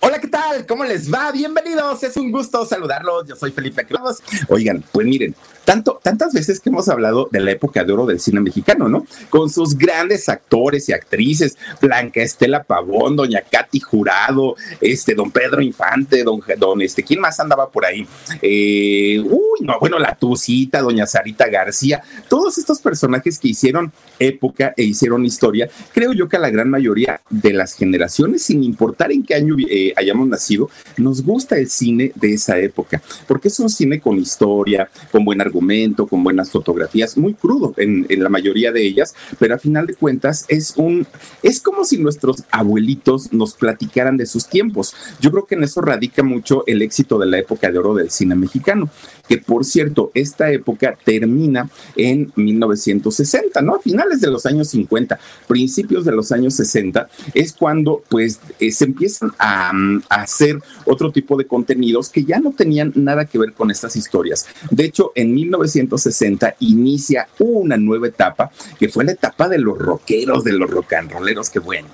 [0.00, 0.64] Hola, ¿qué tal?
[0.64, 1.32] ¿Cómo les va?
[1.32, 2.04] Bienvenidos.
[2.04, 3.26] Es un gusto saludarlos.
[3.26, 4.22] Yo soy Felipe Cruz.
[4.48, 5.34] Oigan, pues miren,
[5.64, 9.04] tanto, tantas veces que hemos hablado de la época de oro del cine mexicano, ¿no?
[9.28, 15.60] Con sus grandes actores y actrices, Blanca Estela Pavón, Doña Katy Jurado, este, Don Pedro
[15.60, 18.06] Infante, Don, don este, ¿quién más andaba por ahí?
[18.40, 24.74] Eh, uy, no, bueno, la Tucita, Doña Sarita García, todos estos personajes que hicieron época
[24.76, 29.10] e hicieron historia, creo yo que a la gran mayoría de las generaciones, sin importar
[29.10, 33.58] en qué año eh, hayamos nacido, nos gusta el cine de esa época, porque es
[33.60, 38.72] un cine con historia, con buen argumento, con buenas fotografías, muy crudo en, la mayoría
[38.72, 41.06] de ellas, pero a final de cuentas es un,
[41.42, 44.94] es como si nuestros abuelitos nos platicaran de sus tiempos.
[45.20, 48.10] Yo creo que en eso radica mucho el éxito de la época de oro del
[48.10, 48.90] cine mexicano,
[49.28, 53.76] que por cierto, esta época termina en 1960, ¿no?
[53.76, 58.72] A finales de los años 50, principios de los años 60, es cuando pues eh,
[58.72, 59.72] se empiezan a
[60.08, 64.46] hacer otro tipo de contenidos que ya no tenían nada que ver con estas historias.
[64.70, 70.44] De hecho, en 1960 inicia una nueva etapa, que fue la etapa de los rockeros,
[70.44, 71.88] de los rock and rolleros, que bueno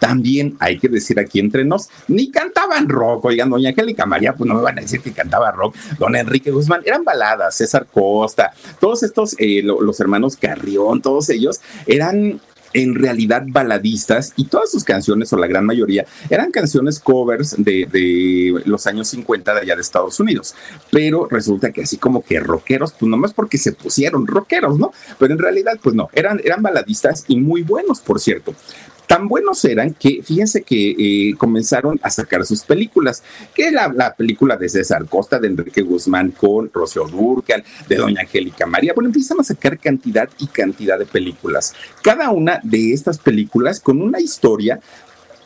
[0.00, 4.48] también hay que decir aquí entre nos, ni cantaban rock, oigan, doña Angélica María, pues
[4.48, 8.52] no me van a decir que cantaba rock, don Enrique Guzmán, eran baladas, César Costa,
[8.80, 12.40] todos estos, eh, los hermanos Carrión, todos ellos eran
[12.72, 18.62] en realidad baladistas y todas sus canciones, o la gran mayoría, eran canciones covers de,
[18.64, 20.54] los años 50 de allá de Estados Unidos.
[20.90, 24.92] Pero resulta que así como que rockeros, pues nomás porque se pusieron rockeros, ¿no?
[25.18, 28.54] Pero en realidad, pues no, eran, eran baladistas y muy buenos, por cierto
[29.10, 34.14] tan buenos eran que fíjense que eh, comenzaron a sacar sus películas, que la, la
[34.14, 39.08] película de César Costa, de Enrique Guzmán con Rocío Durcal, de Doña Angélica María, bueno,
[39.08, 41.74] empiezan a sacar cantidad y cantidad de películas.
[42.04, 44.78] Cada una de estas películas con una historia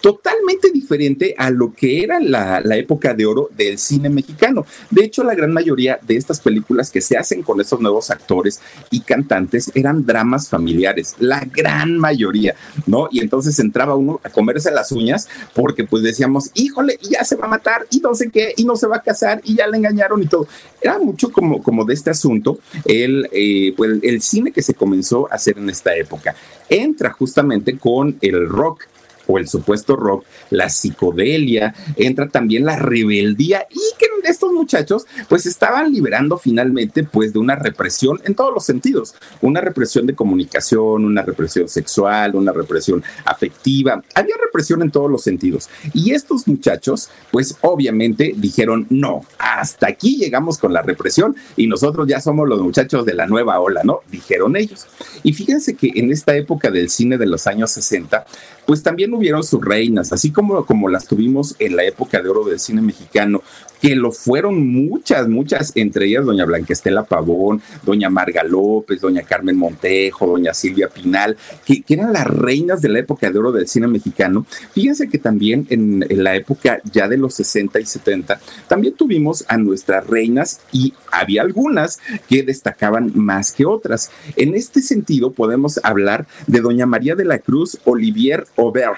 [0.05, 4.67] totalmente diferente a lo que era la, época de oro del cine mexicano.
[4.91, 8.61] De hecho, la gran mayoría de estas películas que se hacen con estos nuevos actores
[8.91, 12.55] y cantantes eran dramas familiares, la gran mayoría,
[12.87, 13.09] ¿no?
[13.11, 17.47] Y entonces entraba uno a comerse las uñas porque pues decíamos, híjole, ya se va
[17.47, 19.79] a matar y no sé qué, y no se va a casar y ya le
[19.79, 20.47] engañaron y todo.
[20.83, 25.33] Era mucho como, como de este asunto el, eh, pues, el cine que se comenzó
[25.33, 26.35] a hacer en esta época.
[26.69, 28.85] Entra justamente con el rock
[29.27, 35.47] o el supuesto rock, la psicodelia, entra también la rebeldía y que estos muchachos pues
[35.47, 41.05] estaban liberando finalmente pues de una represión en todos los sentidos, una represión de comunicación,
[41.05, 47.11] una represión sexual, una represión afectiva, había represión en todos los sentidos y estos muchachos
[47.31, 52.61] pues obviamente dijeron no, hasta aquí llegamos con la represión y nosotros ya somos los
[52.61, 54.01] muchachos de la nueva ola, ¿no?
[54.11, 54.87] Dijeron ellos.
[55.23, 58.27] Y fíjense que en esta época del cine de los años 60
[58.67, 62.45] pues también hubieron sus reinas, así como, como las tuvimos en la época de oro
[62.45, 63.43] del cine mexicano,
[63.85, 69.59] que lo fueron muchas, muchas, entre ellas doña Blanquestela Pavón, doña Marga López, doña Carmen
[69.59, 71.37] Montejo, doña Silvia Pinal,
[71.67, 74.47] que, eran las reinas de la época de oro del cine mexicano.
[74.73, 79.45] Fíjense que también en, en la época ya de los 60 y 70, también tuvimos
[79.49, 84.11] a nuestras reinas y había algunas que destacaban más que otras.
[84.37, 88.97] En este sentido, podemos hablar de doña María de la Cruz Olivier Auberg.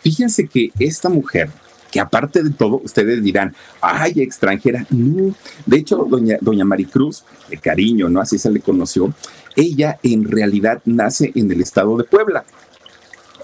[0.00, 1.50] Fíjense que esta mujer
[1.90, 4.86] que aparte de todo, ustedes dirán, ay, extranjera.
[4.90, 5.34] No,
[5.66, 8.20] de hecho, doña, doña Maricruz, de cariño, ¿no?
[8.20, 9.12] Así se le conoció,
[9.56, 12.44] ella en realidad nace en el estado de Puebla.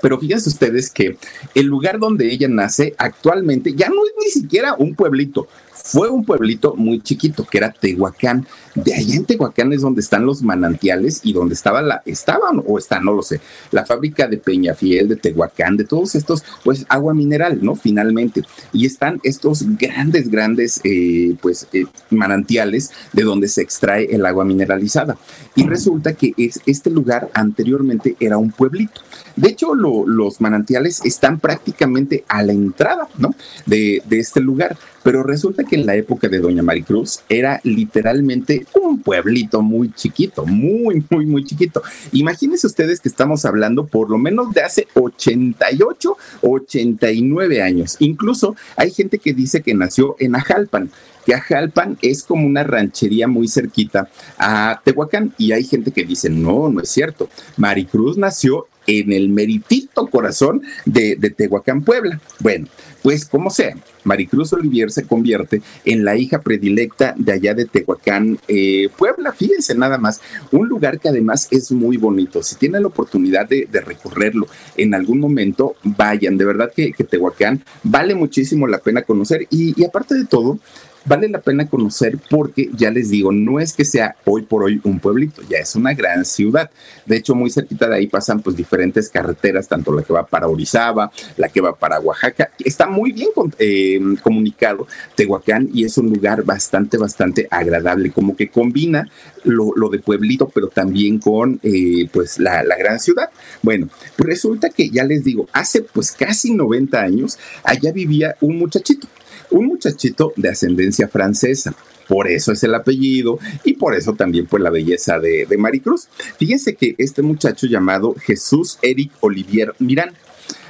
[0.02, 1.16] Pero fíjense ustedes que
[1.54, 6.24] el lugar donde ella nace actualmente ya no es ni siquiera un pueblito, fue un
[6.24, 8.46] pueblito muy chiquito que era Tehuacán.
[8.74, 12.78] de allá en Tehuacán es donde están los manantiales y donde estaba la, estaban o
[12.78, 13.40] están, no lo sé,
[13.70, 17.74] la fábrica de Peñafiel, de Tehuacán, de todos estos, pues agua mineral, ¿no?
[17.74, 18.42] Finalmente.
[18.72, 24.44] Y están estos grandes, grandes, eh, pues, eh, manantiales de donde se extrae el agua
[24.44, 25.16] mineralizada.
[25.54, 29.00] Y resulta que es, este lugar anteriormente era un pueblito.
[29.36, 33.34] De hecho, los manantiales están prácticamente a la entrada, ¿no?
[33.66, 34.76] De, de este lugar.
[35.02, 40.46] Pero resulta que en la época de Doña Maricruz era literalmente un pueblito muy chiquito,
[40.46, 41.82] muy, muy, muy chiquito.
[42.12, 47.96] Imagínense ustedes que estamos hablando por lo menos de hace 88, 89 años.
[47.98, 50.90] Incluso hay gente que dice que nació en Ajalpan
[51.24, 54.08] que Ajalpan es como una ranchería muy cerquita
[54.38, 57.28] a Tehuacán y hay gente que dice, no, no es cierto.
[57.56, 62.20] Maricruz nació en el meritito corazón de, Tehuacán, Puebla.
[62.40, 62.66] Bueno,
[63.04, 68.38] pues como sea, Maricruz Olivier se convierte en la hija predilecta de allá de Tehuacán,
[68.48, 69.30] eh, Puebla.
[69.32, 72.42] Fíjense nada más, un lugar que además es muy bonito.
[72.42, 74.46] Si tienen la oportunidad de, recorrerlo
[74.78, 76.38] en algún momento, vayan.
[76.38, 80.58] De verdad que, Tehuacán vale muchísimo la pena conocer y aparte de todo,
[81.04, 84.80] vale la pena conocer porque ya les digo, no es que sea hoy por hoy
[84.84, 86.70] un pueblito, ya es una gran ciudad.
[87.06, 90.48] De hecho, muy cerquita de ahí pasan pues diferentes carreteras, tanto la que va para
[90.48, 92.50] Orizaba, la que va para Oaxaca.
[92.64, 93.28] Está muy bien
[93.58, 99.08] eh, comunicado Tehuacán y es un lugar bastante, bastante agradable, como que combina
[99.44, 103.30] lo, de pueblito, pero también con eh, pues la, la gran ciudad.
[103.62, 109.06] Bueno, resulta que ya les digo, hace pues casi 90 años, allá vivía un muchachito
[109.50, 111.74] un muchachito de ascendencia francesa.
[112.08, 116.08] Por eso es el apellido y por eso también pues la belleza de, Maricruz.
[116.38, 120.12] Fíjense que este muchacho llamado Jesús Eric Olivier Mirán,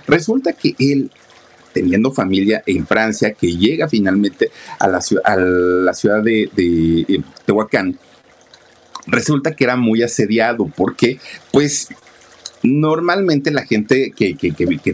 [0.06, 1.10] resulta que él
[1.72, 7.24] teniendo familia en Francia, que llega finalmente a la, a la ciudad de, de, de
[7.44, 7.98] Tehuacán,
[9.06, 11.18] resulta que era muy asediado porque
[11.50, 11.88] pues
[12.64, 14.36] normalmente la gente que,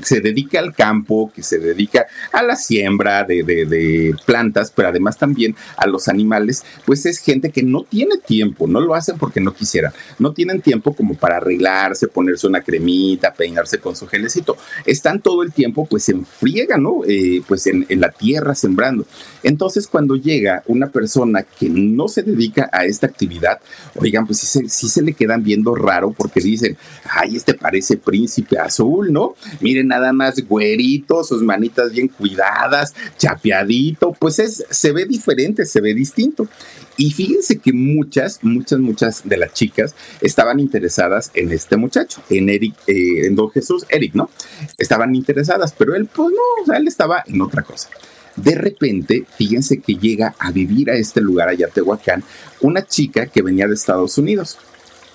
[0.03, 5.55] se dedica al campo, que se dedica a la siembra de, plantas, pero además también
[5.77, 9.55] a los animales, pues es gente que no tiene tiempo, no lo hacen porque no
[9.55, 14.57] quisieran, no tienen tiempo como para arreglarse, ponerse una cremita, peinarse con su gelecito.
[14.85, 17.03] Están todo el tiempo pues en friega, ¿no?
[17.07, 19.07] Eh, pues en, en la tierra sembrando.
[19.45, 23.61] Entonces cuando llega una persona que no se dedica a esta actividad,
[23.95, 27.97] oigan, pues sí se, sí se le quedan viendo raro porque dicen, ay, este parece
[27.97, 29.35] príncipe azul, ¿no?
[29.61, 35.81] Miren nada más güerito, sus manitas bien cuidadas, chapeadito, pues es, se ve diferente, se
[35.81, 36.49] ve distinto.
[36.97, 42.49] Y fíjense que muchas, muchas, muchas de las chicas estaban interesadas en este muchacho, en
[42.49, 44.31] Eric, eh, en Don Jesús, Eric, ¿no?
[44.77, 47.89] Estaban interesadas, pero él, pues no, él estaba en otra cosa.
[48.37, 52.23] De repente, fíjense que llega a vivir a este lugar, allá Tehuacán,
[52.61, 54.59] una chica que venía de Estados Unidos.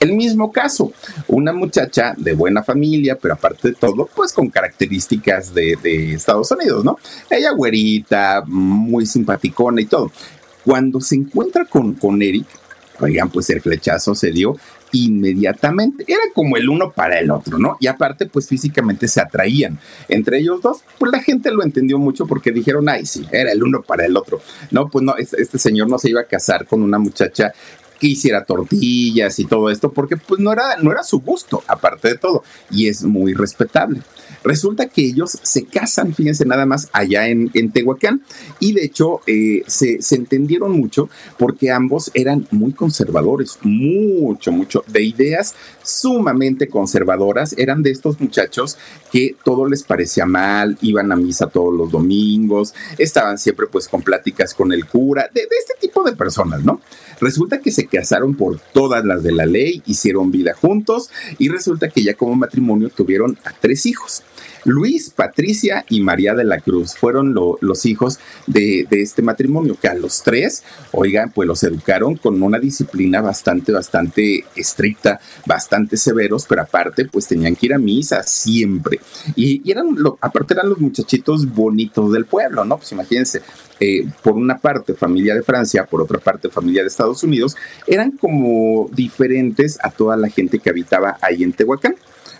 [0.05, 0.93] El mismo caso,
[1.27, 6.85] una muchacha de buena familia, pero aparte de todo, pues con características de, Estados Unidos,
[6.85, 6.99] ¿no?
[7.27, 10.11] Ella güerita, muy simpaticona y todo.
[10.63, 12.45] Cuando se encuentra con, con Eric,
[12.99, 14.55] oigan, pues el flechazo se dio
[14.91, 16.05] inmediatamente.
[16.07, 17.77] Era como el uno para el otro, ¿no?
[17.79, 20.83] Y aparte, pues físicamente se atraían entre ellos dos.
[20.99, 24.15] Pues la gente lo entendió mucho porque dijeron, ay, sí, era el uno para el
[24.15, 24.39] otro.
[24.69, 27.53] No, pues no, este, este señor no se iba a casar con una muchacha
[28.05, 32.09] que hiciera tortillas y todo esto, porque pues no era, no era su gusto, aparte
[32.09, 34.01] de todo, y es muy respetable.
[34.45, 38.21] Resulta que ellos se casan, fíjense nada más, allá en, Tehuacán,
[38.59, 41.09] y de hecho eh, se, se, entendieron mucho
[41.39, 48.77] porque ambos eran muy conservadores, mucho, mucho, de ideas sumamente conservadoras, eran de estos muchachos
[49.11, 54.03] que todo les parecía mal, iban a misa todos los domingos, estaban siempre pues con
[54.03, 56.81] pláticas con el cura, de, de este tipo de personas, ¿no?
[57.19, 61.09] Resulta que se casaron por todas las de la ley, hicieron vida juntos
[61.39, 64.23] y resulta que ya como matrimonio tuvieron a tres hijos.
[64.65, 69.93] Luis, Patricia y María de la Cruz fueron los hijos de, este matrimonio, que a
[69.93, 76.63] los tres, oigan, pues los educaron con una disciplina bastante, bastante estricta, bastante severos, pero
[76.63, 78.99] aparte, pues tenían que ir a misa siempre.
[79.35, 82.77] Y, eran, aparte eran los muchachitos bonitos del pueblo, ¿no?
[82.77, 83.41] Pues imagínense,
[83.79, 87.55] eh, por una parte familia de Francia, por otra parte familia de Estados Unidos,
[87.85, 91.95] eran como diferentes a toda la gente que habitaba ahí en Tehuacán.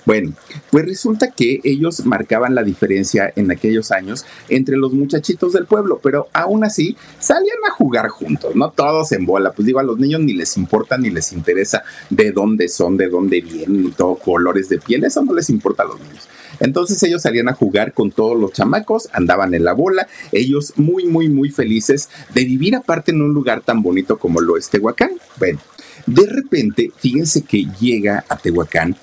[0.05, 0.33] Bueno,
[0.69, 5.99] pues resulta que ellos marcaban la diferencia en aquellos años entre los muchachitos del pueblo,
[6.01, 8.69] pero aún así salían a jugar juntos, ¿no?
[8.69, 9.51] Todos en bola.
[9.51, 13.09] Pues digo, a los niños ni les importa ni les interesa de dónde son, de
[13.09, 16.29] dónde vienen y todo, colores de piel, eso no les importa a los niños.
[16.59, 21.05] Entonces ellos salían a jugar con todos los chamacos, andaban en la bola, ellos muy,
[21.05, 25.11] muy, muy felices de vivir aparte en un lugar tan bonito como lo es Tehuacán.
[25.37, 25.59] Bueno,
[26.05, 28.95] de repente, fíjense que llega a Tehuacán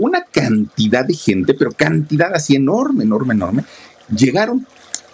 [0.00, 3.64] una cantidad de gente, pero cantidad así enorme, enorme, enorme.
[4.14, 4.66] Llegaron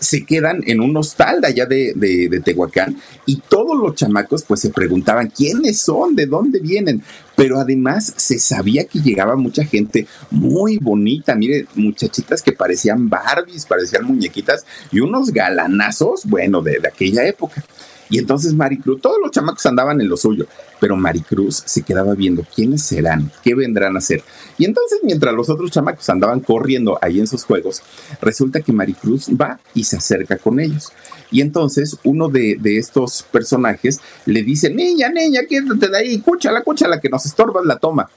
[0.02, 4.70] se quedan en un hostal de allá de, Tehuacán y todos los chamacos pues se
[4.70, 7.02] preguntaban quiénes son, de dónde vienen,
[7.36, 13.64] pero además se sabía que llegaba mucha gente muy bonita, mire, muchachitas que parecían Barbies,
[13.64, 17.64] parecían muñequitas y unos galanazos, bueno, de, de aquella época.
[18.12, 20.46] Y entonces Maricruz, todos los chamacos andaban en lo suyo,
[20.78, 24.22] pero Maricruz se quedaba viendo quiénes serán, qué vendrán a hacer.
[24.58, 27.82] Y entonces mientras los otros chamacos andaban corriendo ahí en sus juegos,
[28.20, 30.92] resulta que Maricruz va y se acerca con ellos.
[31.30, 37.00] Y entonces uno de, estos personajes le dice, niña, niña, quédate de ahí, cúchala, cúchala,
[37.00, 38.10] que nos estorbas la toma.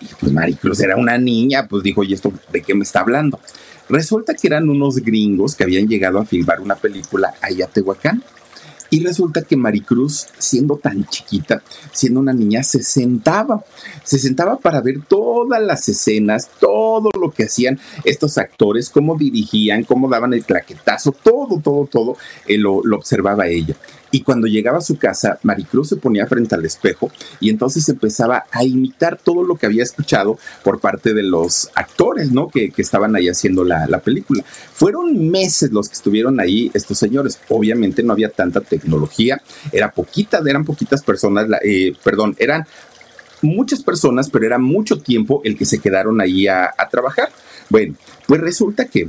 [0.00, 3.40] Y pues Maricruz era una niña, pues dijo, ¿y esto de qué me está hablando?
[3.88, 8.22] Resulta que eran unos gringos que habían llegado a filmar una película allá a Tehuacán
[8.90, 13.64] y resulta que Maricruz, siendo tan chiquita, siendo una niña, se sentaba,
[14.02, 19.84] se sentaba para ver todas las escenas, todo lo que hacían estos actores, cómo dirigían,
[19.84, 22.16] cómo daban el claquetazo, todo, todo, todo,
[22.46, 23.76] eh, lo, lo observaba ella.
[24.10, 28.44] Y cuando llegaba a su casa, Maricruz se ponía frente al espejo y entonces empezaba
[28.50, 32.48] a imitar todo lo que había escuchado por parte de los actores, ¿no?
[32.48, 34.42] Que, estaban ahí haciendo la, película.
[34.72, 37.38] Fueron meses los que estuvieron ahí estos señores.
[37.50, 42.66] Obviamente no había tanta tecnología, era poquita, eran poquitas personas, eh, perdón, eran
[43.42, 47.28] muchas personas, pero era mucho tiempo el que se quedaron ahí a trabajar.
[47.68, 47.94] Bueno,
[48.26, 49.08] pues resulta que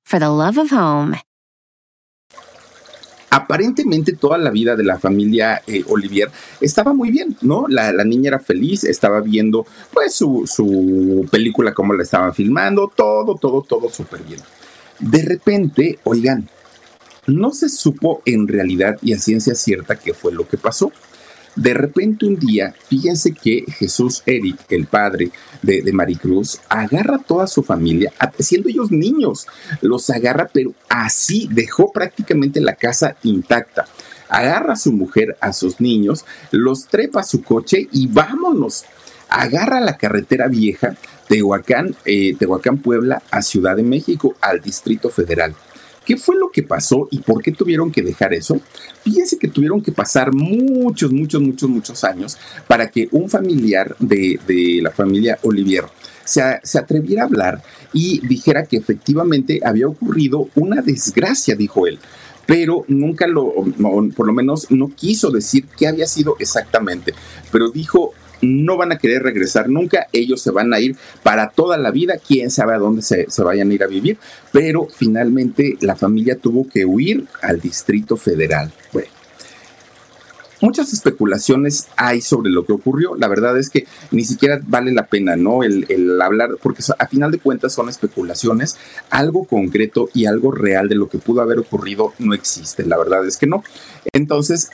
[0.11, 1.17] for the love of home.
[3.29, 7.65] Aparentemente toda la vida de la familia eh, Olivier estaba muy bien, ¿no?
[7.69, 13.35] La, niña era feliz, estaba viendo pues su, su película como la estaban filmando, todo,
[13.35, 14.41] todo, todo súper bien.
[14.99, 16.49] De repente, oigan,
[17.25, 20.91] no se supo en realidad y a ciencia cierta qué fue lo que pasó.
[21.55, 25.31] De repente un día, fíjense que Jesús Eric, el padre
[25.61, 29.47] de, Maricruz, agarra a toda su familia, siendo ellos niños,
[29.81, 33.85] los agarra, pero así dejó prácticamente la casa intacta.
[34.29, 38.85] Agarra a su mujer, a sus niños, los trepa a su coche y vámonos.
[39.27, 40.95] Agarra la carretera vieja,
[41.27, 45.53] Tehuacán, eh, Tehuacán, Puebla, a Ciudad de México, al Distrito Federal.
[46.05, 48.59] ¿Qué fue lo que pasó y por qué tuvieron que dejar eso?
[49.03, 54.39] Fíjense que tuvieron que pasar muchos, muchos, muchos, muchos años para que un familiar de,
[54.81, 55.85] la familia Olivier
[56.23, 57.61] se, se, atreviera a hablar
[57.93, 61.99] y dijera que efectivamente había ocurrido una desgracia, dijo él.
[62.47, 63.53] Pero nunca lo,
[64.15, 67.13] por lo menos no quiso decir qué había sido exactamente.
[67.51, 71.77] Pero dijo, no van a querer regresar nunca, ellos se van a ir para toda
[71.77, 74.17] la vida, quién sabe a dónde se, vayan a ir a vivir,
[74.51, 78.71] pero finalmente la familia tuvo que huir al Distrito Federal.
[78.93, 79.07] Bueno.
[80.61, 83.15] Muchas especulaciones hay sobre lo que ocurrió.
[83.15, 85.63] La verdad es que ni siquiera vale la pena, ¿no?
[85.63, 88.77] El, el hablar, porque a final de cuentas son especulaciones.
[89.09, 92.85] Algo concreto y algo real de lo que pudo haber ocurrido no existe.
[92.85, 93.63] La verdad es que no.
[94.13, 94.69] Entonces,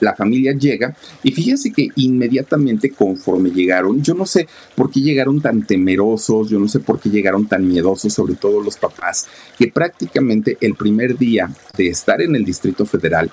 [0.00, 5.40] la familia llega y fíjense que inmediatamente conforme llegaron, yo no sé por qué llegaron
[5.40, 9.26] tan temerosos, yo no sé por qué llegaron tan miedosos, sobre todo los papás,
[9.58, 13.30] que prácticamente el primer día de estar en el Distrito Federal,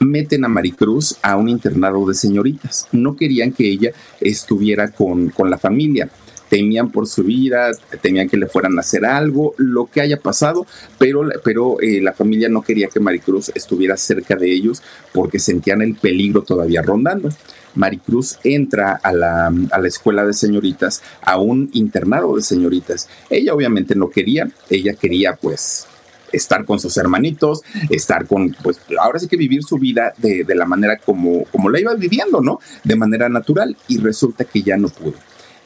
[0.00, 2.88] meten a Maricruz a un internado de señoritas.
[2.92, 6.10] No querían que ella estuviera con, con la familia
[6.52, 7.70] temían por su vida,
[8.02, 10.66] temían que le fueran a hacer algo, lo que haya pasado,
[10.98, 14.82] pero, pero eh, la familia no quería que Maricruz estuviera cerca de ellos
[15.14, 17.30] porque sentían el peligro todavía rondando.
[17.74, 23.08] Maricruz entra a la, a la, escuela de señoritas, a un internado de señoritas.
[23.30, 25.86] Ella obviamente no quería, ella quería pues
[26.32, 30.54] estar con sus hermanitos, estar con, pues ahora sí que vivir su vida de, de
[30.54, 32.60] la manera como, como la iba viviendo, ¿no?
[32.84, 35.14] De manera natural y resulta que ya no pudo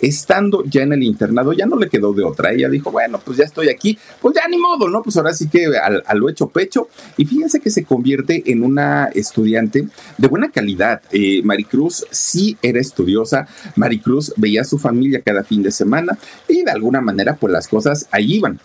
[0.01, 2.53] estando ya en el internado, ya no le quedó de otra.
[2.53, 5.03] Ella dijo, bueno, pues ya estoy aquí, pues ya ni modo, ¿no?
[5.03, 6.89] Pues ahora sí que a lo hecho pecho.
[7.17, 9.89] Y fíjense que se convierte en una estudiante
[10.19, 11.03] de buena calidad.
[11.13, 16.63] Eh, Maricruz sí era estudiosa, Maricruz veía a su familia cada fin de semana y
[16.63, 18.61] de alguna manera pues las cosas ahí iban.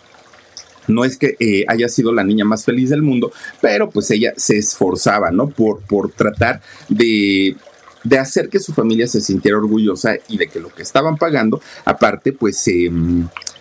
[0.88, 4.32] no es que eh, haya sido la niña más feliz del mundo, pero pues ella
[4.36, 5.48] se esforzaba, ¿no?
[5.48, 7.56] Por, por tratar de
[8.04, 11.60] de hacer que su familia se sintiera orgullosa y de que lo que estaban pagando,
[11.84, 12.90] aparte, pues se,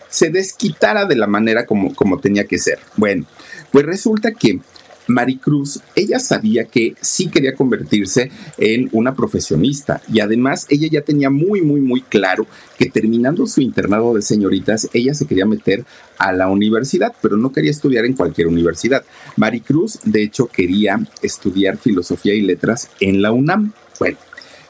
[0.10, 2.79] se desquitara de la manera como, como tenía que ser.
[2.98, 3.25] Bueno,
[3.71, 4.60] pues resulta que
[5.07, 11.29] Maricruz, ella sabía que sí quería convertirse en una profesionista y además ella ya tenía
[11.29, 15.86] muy, muy, muy claro que terminando su internado de señoritas, ella se quería meter
[16.17, 19.03] a la universidad, pero no quería estudiar en cualquier universidad.
[19.36, 23.74] Maricruz, de hecho, quería estudiar filosofía y letras en la UNAM.
[24.00, 24.17] Bueno,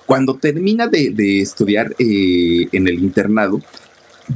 [0.05, 3.61] cuando termina de, estudiar eh, en el internado,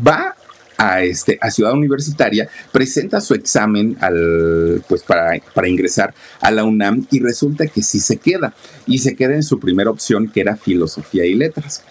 [0.05, 0.35] va
[0.77, 6.63] a, este, a Ciudad Universitaria, presenta su examen al, pues para, para ingresar a la
[6.63, 8.53] UNAM y resulta que sí se queda.
[8.85, 11.83] Y se queda en su primera opción, que era filosofía y letras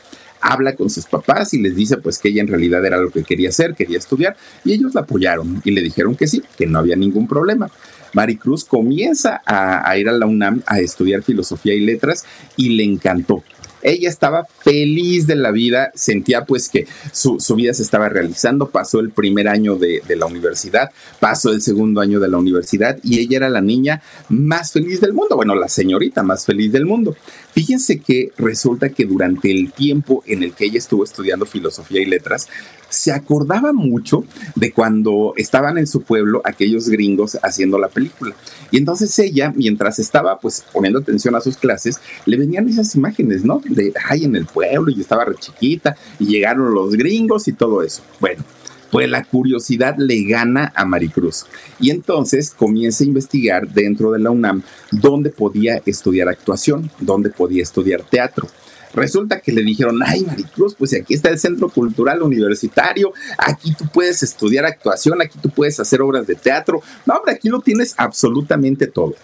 [0.45, 3.25] habla con sus papás y les dice pues que ella en realidad era lo que
[3.25, 6.79] quería hacer, quería estudiar, y ellos la apoyaron y le dijeron que sí, que no
[6.79, 7.71] había ningún problema.
[8.13, 12.27] Maricruz comienza a ir a la UNAM a estudiar filosofía y letras
[12.57, 13.43] y le encantó.
[13.85, 18.99] Ella estaba feliz de la vida, sentía pues que su, vida se estaba realizando, pasó
[18.99, 23.21] el primer año de, de, la universidad, pasó el segundo año de la universidad y
[23.21, 27.15] ella era la niña más feliz del mundo, bueno, la señorita más feliz del mundo.
[27.53, 32.07] Fíjense que resulta que durante el tiempo en el que ella estuvo estudiando filosofía y
[32.07, 32.49] letras,
[32.95, 34.25] se acordaba mucho
[34.55, 38.35] de cuando estaban en su pueblo aquellos gringos haciendo la película.
[38.71, 43.45] Y entonces ella, mientras estaba pues poniendo atención a sus clases, le venían esas imágenes,
[43.45, 43.61] ¿no?
[43.65, 47.83] De, ay, en el pueblo y estaba re chiquita y llegaron los gringos y todo
[47.83, 48.03] eso.
[48.21, 48.45] Bueno,
[48.91, 51.47] pues la curiosidad le gana a Maricruz.
[51.81, 57.63] Y entonces comienza a investigar dentro de la UNAM dónde podía estudiar actuación, dónde podía
[57.63, 58.47] estudiar teatro.
[58.95, 63.85] Resulta que le dijeron, ay Maricruz, pues aquí está el Centro Cultural Universitario, aquí tú
[63.93, 66.83] puedes estudiar actuación, aquí tú puedes hacer obras de teatro.
[67.07, 69.15] No, hombre, aquí lo tienes absolutamente todo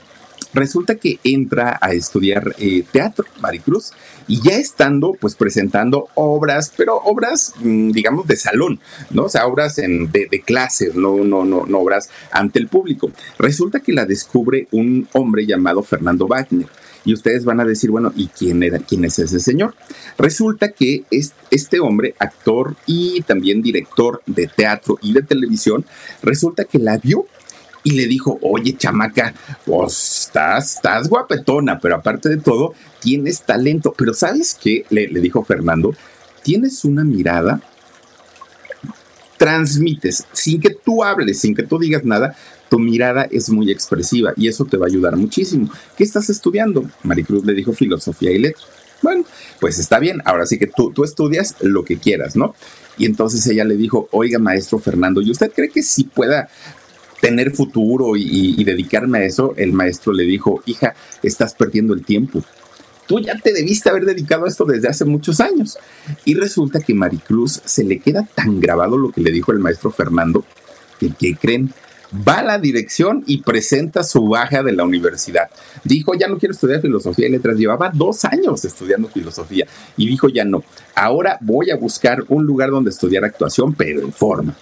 [0.53, 3.93] resulta que entra a estudiar eh, teatro, Maricruz,
[4.27, 9.25] y ya estando, pues presentando obras, pero obras, mm, digamos, de salón, ¿no?
[9.25, 13.11] O sea, obras en, de, de clase, no, no, no, no obras ante el público.
[13.39, 16.67] Resulta que la descubre un hombre llamado Fernando Wagner.
[17.05, 19.75] Y ustedes van a decir, bueno, ¿y quién es ese señor?
[20.19, 25.85] Resulta que es este hombre, actor y también director de teatro y de televisión,
[26.23, 27.27] resulta que la vio
[27.83, 29.35] y le dijo, oye, chamaca,
[29.65, 33.95] pues estás, guapetona, pero aparte de todo, tienes talento.
[33.97, 34.85] Pero ¿sabes qué?
[34.91, 35.95] Le dijo Fernando,
[36.43, 37.63] tienes una mirada,
[39.39, 42.37] transmites, sin que tú hables, sin que tú digas nada,
[42.71, 45.71] tu mirada es muy expresiva y eso te va a ayudar muchísimo.
[45.99, 46.89] ¿Qué estás estudiando?
[47.03, 48.65] Maricruz le dijo filosofía y letras.
[49.03, 49.25] Bueno,
[49.61, 52.55] pues está bien, ahora sí que tú, estudias lo que quieras, ¿no?
[52.97, 56.49] Y entonces ella le dijo, oiga, maestro Fernando, ¿y usted cree que sí pueda
[57.21, 62.43] tener futuro y, dedicarme a eso, el maestro le dijo, hija, estás perdiendo el tiempo.
[63.07, 65.79] Tú ya te debiste haber dedicado a esto desde hace muchos años.
[66.25, 69.91] Y resulta que Maricruz se le queda tan grabado lo que le dijo el maestro
[69.91, 70.45] Fernando,
[70.99, 71.75] que, ¿qué creen?
[72.13, 75.49] Va a la dirección y presenta su baja de la universidad.
[75.85, 77.57] Dijo, ya no quiero estudiar filosofía y letras.
[77.57, 80.65] Llevaba dos años estudiando filosofía y dijo, ya no.
[80.95, 84.57] Ahora voy a buscar un lugar donde estudiar actuación, pero en forma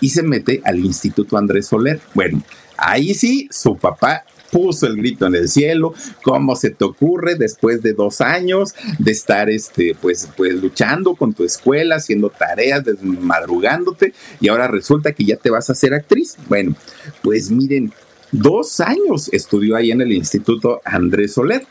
[0.00, 1.98] y se mete al Instituto Andrés Soler.
[2.12, 2.42] Bueno,
[2.76, 7.82] ahí sí, su papá puso el grito en el cielo, ¿cómo se te ocurre después
[7.82, 14.14] de dos años de estar este, pues, pues luchando con tu escuela, haciendo tareas, madrugándote
[14.40, 16.36] y ahora resulta que ya te vas a hacer actriz?
[16.46, 16.76] Bueno,
[17.20, 17.92] pues miren,
[18.30, 21.66] dos años estudió ahí en el Instituto Andrés Soler.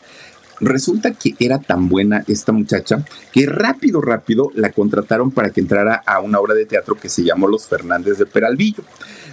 [0.60, 6.04] Resulta que era tan buena esta muchacha que rápido, rápido la contrataron para que entrara
[6.06, 8.84] a una obra de teatro que se llamó Los Fernández de Peralvillo.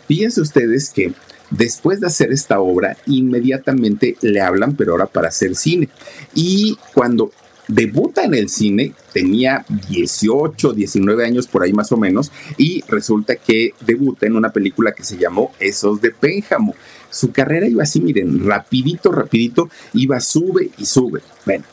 [0.06, 1.12] Fíjense ustedes que
[1.50, 5.88] después de hacer esta obra, inmediatamente le hablan, pero ahora para hacer cine.
[6.34, 7.32] Y cuando
[7.68, 13.36] debuta en el cine, tenía 18, 19 años por ahí más o menos, y resulta
[13.36, 16.74] que debuta en una película que se llamó Esos de Pénjamo.
[17.10, 21.20] Su carrera iba así, miren, rapidito, rapidito, iba sube y sube.
[21.44, 21.64] Bueno,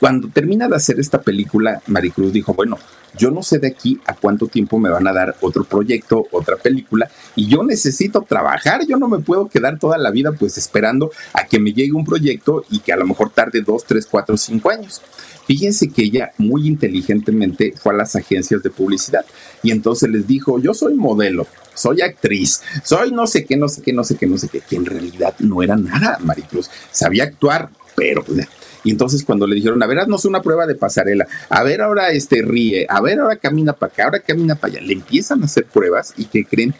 [0.00, 2.78] cuando termina de hacer esta película, Maricruz dijo, bueno,
[3.18, 6.56] yo no sé de aquí a cuánto tiempo me van a dar otro proyecto, otra
[6.56, 11.10] película, y yo necesito trabajar, yo no me puedo quedar toda la vida pues esperando
[11.34, 14.38] a que me llegue un proyecto y que a lo mejor tarde dos, tres, cuatro,
[14.38, 15.02] cinco años.
[15.46, 19.24] Fíjense que ella muy inteligentemente fue a las agencias de publicidad
[19.62, 23.82] y entonces les dijo, yo soy modelo, soy actriz, soy no sé qué, no sé
[23.82, 26.70] qué, no sé qué, no sé qué, que en realidad no era nada, Maricruz.
[26.90, 28.46] Sabía actuar, pero pues,
[28.84, 32.10] y entonces cuando le dijeron, a ver, haznos una prueba de pasarela, a ver ahora
[32.10, 35.46] este ríe, a ver ahora camina para acá, ahora camina para allá, le empiezan a
[35.46, 36.74] hacer pruebas y que creen,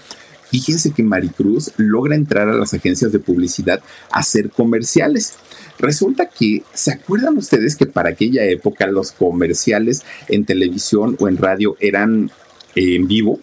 [0.50, 5.34] Fíjense que Maricruz logra entrar a las agencias de publicidad a hacer comerciales.
[5.78, 11.36] Resulta que, ¿se acuerdan ustedes que para aquella época los comerciales en televisión o en
[11.36, 12.32] radio eran
[12.74, 13.38] en vivo?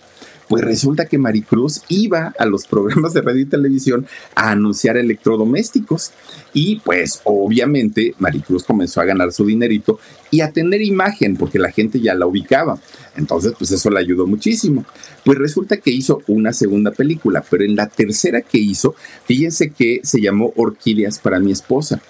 [0.48, 6.12] Pues resulta que Maricruz iba a los programas de radio y televisión a anunciar electrodomésticos
[6.54, 10.00] y pues obviamente Maricruz comenzó a ganar su dinerito
[10.32, 12.80] y a tener imagen porque la gente ya la ubicaba.
[13.16, 14.86] Entonces pues eso le ayudó muchísimo.
[15.26, 20.00] Pues resulta que hizo una segunda película, pero en la tercera que hizo, fíjense que
[20.04, 22.02] se llamó Orquídeas para mi esposa.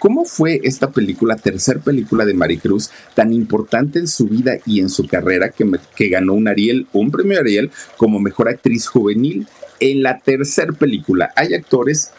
[0.00, 4.88] ¿Cómo fue esta película, tercer película de Maricruz, tan importante en su vida y en
[4.88, 9.46] su carrera que, ganó un Ariel, un premio Ariel como mejor actriz juvenil?
[9.78, 12.12] En la tercera película hay actores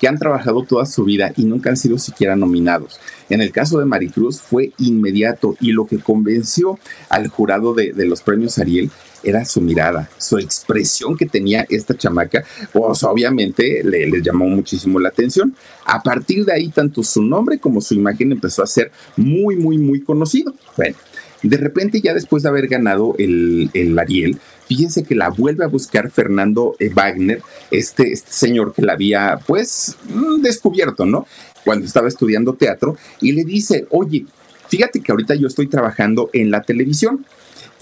[0.00, 2.98] que han trabajado toda su vida y nunca han sido siquiera nominados.
[3.30, 8.22] En el caso de Maricruz fue inmediato y lo que convenció al jurado de los
[8.22, 8.90] premios Ariel
[9.22, 15.08] era su mirada, su expresión que tenía esta chamaca, pues obviamente le, llamó muchísimo la
[15.08, 15.54] atención.
[15.84, 19.78] A partir de ahí, tanto su nombre como su imagen empezó a ser muy, muy,
[19.78, 20.54] muy conocido.
[20.76, 20.96] Bueno,
[21.42, 25.68] de repente, ya después de haber ganado el, el Ariel, fíjense que la vuelve a
[25.68, 31.26] buscar Fernando eh, Wagner, este, este señor que la había, pues, mm, descubierto, ¿no?
[31.64, 34.24] Cuando estaba estudiando teatro, y le dice, oye,
[34.68, 37.26] fíjate que ahorita yo estoy trabajando en la televisión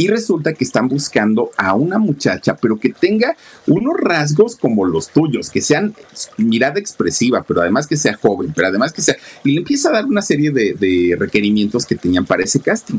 [0.01, 3.37] y resulta que están buscando a una muchacha, pero que tenga
[3.67, 5.95] unos rasgos como los tuyos, que sean
[6.39, 9.17] mirada expresiva, pero además que sea joven, pero además que sea...
[9.45, 12.99] Y le empieza a dar una serie de, requerimientos que tenían para ese casting.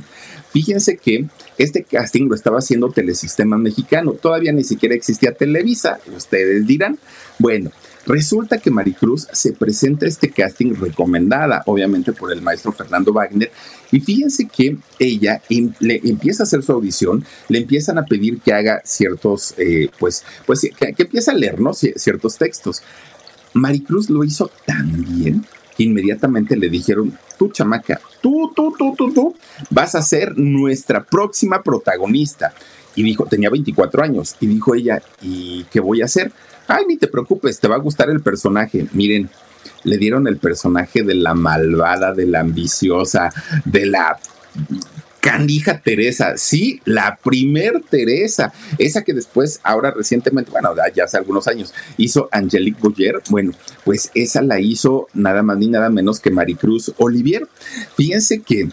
[0.52, 1.26] Fíjense que
[1.58, 7.00] este casting lo estaba haciendo Telesistema Mexicano, todavía ni siquiera existía Televisa, ustedes dirán.
[7.40, 7.72] Bueno,
[8.12, 13.50] Resulta que Maricruz se presenta a este casting recomendada, obviamente por el maestro Fernando Wagner,
[13.90, 18.42] y fíjense que ella em, le empieza a hacer su audición, le empiezan a pedir
[18.42, 21.74] que haga ciertos, eh, pues, pues que, que empiece a leer, ¿no?
[21.74, 22.84] Ciertos textos.
[23.54, 25.46] Maricruz lo hizo tan bien
[25.78, 29.36] que inmediatamente le dijeron, tú chamaca, tú, tú, tú, tú, tú,
[29.70, 32.54] vas a ser nuestra próxima protagonista.
[32.94, 36.34] Y dijo, tenía 24 años, y dijo ella, ¿y qué voy a hacer?
[36.72, 38.88] Ay, ni te preocupes, te va a gustar el personaje.
[38.94, 39.30] Miren,
[39.84, 43.34] le dieron el personaje de la malvada, de la ambiciosa,
[43.66, 44.18] de la
[45.20, 51.48] canija Teresa, sí, la primer Teresa, esa que después, ahora recientemente, bueno, ya hace algunos
[51.48, 53.52] años, hizo Angelique Boyer, bueno,
[53.84, 57.48] pues esa la hizo nada más ni nada menos que Maricruz Olivier.
[57.98, 58.70] Fíjense que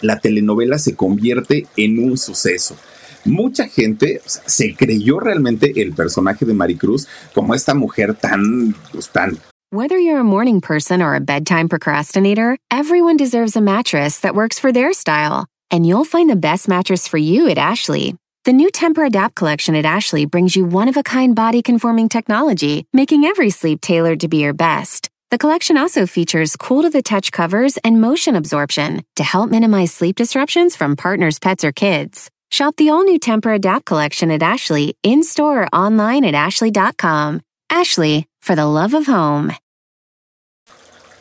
[0.00, 2.76] la telenovela se convierte en un suceso
[3.24, 8.74] mucha gente o sea, se creyó realmente el personaje de Maricruz como esta mujer tan,
[8.92, 9.38] pues, tan
[9.70, 14.56] Whether you're a morning person or a bedtime procrastinator, everyone deserves a mattress that works
[14.56, 15.46] for their style.
[15.68, 18.14] And you'll find the best mattress for you at Ashley.
[18.44, 22.08] The new Temper Adapt collection at Ashley brings you one of a kind body conforming
[22.08, 25.08] technology, making every sleep tailored to be your best.
[25.32, 29.92] The collection also features cool to the touch covers and motion absorption to help minimize
[29.92, 32.30] sleep disruptions from partners, pets, or kids.
[32.50, 37.40] Shop the all new Temper Adapt collection at Ashley in store or online at ashley.com.
[37.70, 39.52] Ashley, for the love of home.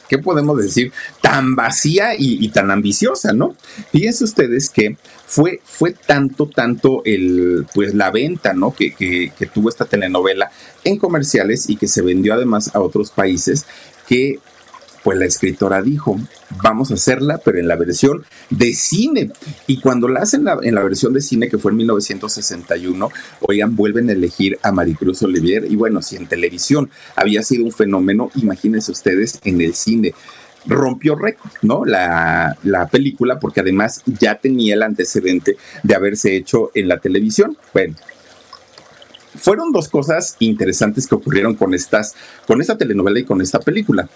[0.10, 0.92] ¿Qué podemos decir?
[1.22, 3.56] Tan vacía y, tan ambiciosa, ¿no?
[3.92, 8.76] Fíjense ustedes que fue, fue tanto, tanto el, pues la venta, ¿no?
[8.76, 10.52] Que tuvo esta telenovela
[10.84, 13.66] en comerciales y que se vendió además a otros países
[14.08, 14.40] que
[15.04, 16.18] pues la escritora dijo,
[16.64, 19.32] vamos a hacerla, pero en la versión de cine.
[19.68, 23.10] Y cuando la hacen en la versión de cine, que fue en 1961,
[23.42, 25.66] oigan, vuelven a elegir a Maricruz Olivier.
[25.70, 30.14] Y bueno, si en televisión había sido un fenómeno, imagínense ustedes en el cine
[30.66, 31.84] rompió récord, ¿no?
[31.84, 37.58] La, la, película, porque además ya tenía el antecedente de haberse hecho en la televisión.
[37.74, 37.96] Bueno.
[39.36, 44.08] Fueron dos cosas interesantes que ocurrieron con estas, con esta telenovela y con esta película.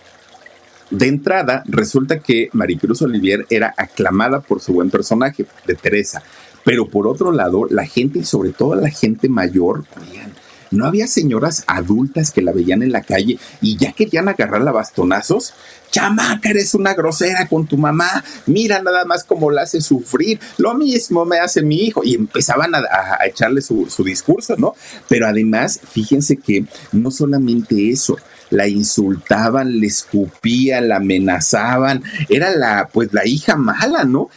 [0.90, 6.24] De entrada, resulta que Maricruz Olivier era aclamada por su buen personaje de Teresa,
[6.64, 10.32] pero por otro lado, la gente y sobre todo la gente mayor, oigan,
[10.72, 14.74] no había señoras adultas que la veían en la calle y ya querían agarrarla a
[14.74, 15.54] bastonazos.
[15.92, 18.24] Chamaca, eres una grosera con tu mamá.
[18.46, 20.40] Mira nada más cómo la hace sufrir.
[20.58, 22.04] Lo mismo me hace mi hijo.
[22.04, 24.76] Y empezaban a, echarle su, discurso, ¿no?
[25.08, 28.18] Pero además, fíjense que no solamente eso,
[28.50, 34.30] la insultaban, le escupían, la amenazaban, era la, pues la hija mala, ¿no?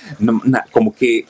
[0.72, 1.26] como que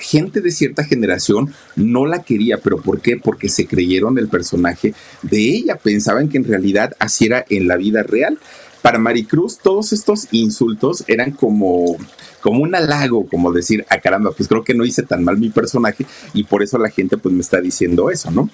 [0.00, 3.16] gente de cierta generación no la quería, pero ¿por qué?
[3.16, 7.76] Porque se creyeron el personaje de ella, pensaban que en realidad así era en la
[7.76, 8.38] vida real.
[8.82, 11.98] Para Maricruz, todos estos insultos eran como,
[12.40, 15.50] como un halago, como decir, ah caramba, pues creo que no hice tan mal mi
[15.50, 18.48] personaje y por eso la gente pues me está diciendo eso, ¿no?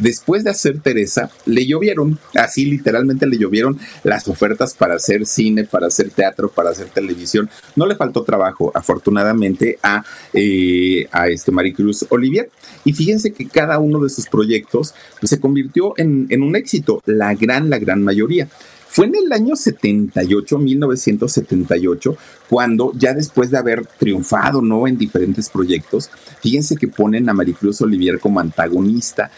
[0.00, 5.64] Después de hacer Teresa, le llovieron, así literalmente le llovieron las ofertas para hacer cine,
[5.64, 7.48] para hacer teatro, para hacer televisión.
[7.76, 12.50] No le faltó trabajo, afortunadamente, a, eh, a este Maricruz Olivier.
[12.84, 17.02] Y fíjense que cada uno de sus proyectos pues, se convirtió en, en un éxito,
[17.06, 18.48] la gran, la gran mayoría.
[18.92, 22.16] Fue en el año 78, 1978,
[22.48, 24.88] cuando ya después de haber triunfado, ¿no?
[24.88, 26.10] En diferentes proyectos,
[26.42, 29.30] fíjense que ponen a Maricruz Olivier como antagonista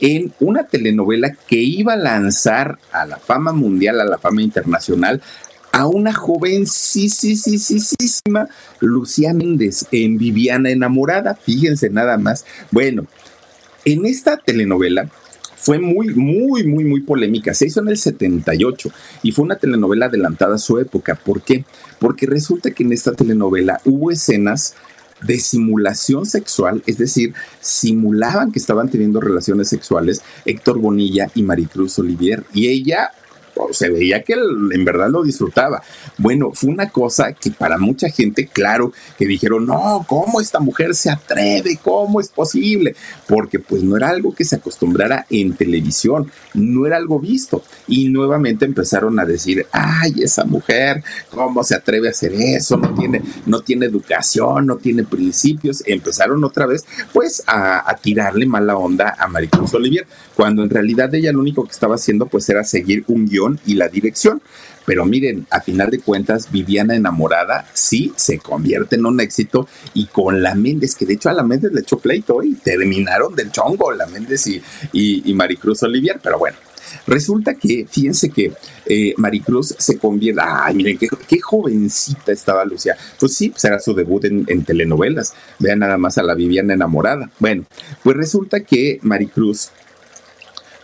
[0.00, 5.20] en una telenovela que iba a lanzar a la fama mundial, a la fama internacional,
[5.72, 7.96] a una joven sí, sí, sí, sí, sí,
[8.80, 11.34] Lucía Méndez en Viviana Enamorada.
[11.34, 12.44] Fíjense nada más.
[12.70, 13.06] Bueno,
[13.84, 15.08] en esta telenovela
[15.56, 17.54] fue muy, muy, muy, muy polémica.
[17.54, 18.90] Se hizo en el 78
[19.22, 21.14] y fue una telenovela adelantada a su época.
[21.14, 21.64] ¿Por qué?
[21.98, 24.74] Porque resulta que en esta telenovela hubo escenas
[25.22, 31.98] de simulación sexual, es decir, simulaban que estaban teniendo relaciones sexuales Héctor Bonilla y Maricruz
[31.98, 32.44] Olivier.
[32.52, 33.10] Y ella
[33.72, 35.82] se veía que en verdad lo disfrutaba.
[36.18, 40.94] Bueno, fue una cosa que para mucha gente, claro, que dijeron, no, ¿cómo esta mujer
[40.94, 41.78] se atreve?
[41.82, 42.94] ¿Cómo es posible?
[43.28, 47.62] Porque pues no era algo que se acostumbrara en televisión, no era algo visto.
[47.86, 52.76] Y nuevamente empezaron a decir, ay, esa mujer, ¿cómo se atreve a hacer eso?
[52.76, 55.82] No tiene, no tiene educación, no tiene principios.
[55.86, 61.14] Empezaron otra vez pues a, a tirarle mala onda a Maricruz Olivier, cuando en realidad
[61.14, 64.42] ella lo único que estaba haciendo pues era seguir un guion y la dirección.
[64.86, 70.06] Pero miren, a final de cuentas, Viviana enamorada sí se convierte en un éxito y
[70.06, 73.52] con la Méndez, que de hecho a la Méndez le echó pleito y terminaron del
[73.52, 74.60] chongo, la Méndez y,
[74.92, 76.56] y, Maricruz Olivier, pero bueno.
[77.06, 78.52] Resulta que, fíjense que
[78.86, 82.96] eh, Maricruz se convierte, ay, miren, qué, qué, jovencita estaba Lucía.
[83.20, 85.34] Pues sí, pues su debut en, en, telenovelas.
[85.60, 87.30] Vean nada más a la Viviana enamorada.
[87.38, 87.64] Bueno,
[88.02, 89.70] pues resulta que Maricruz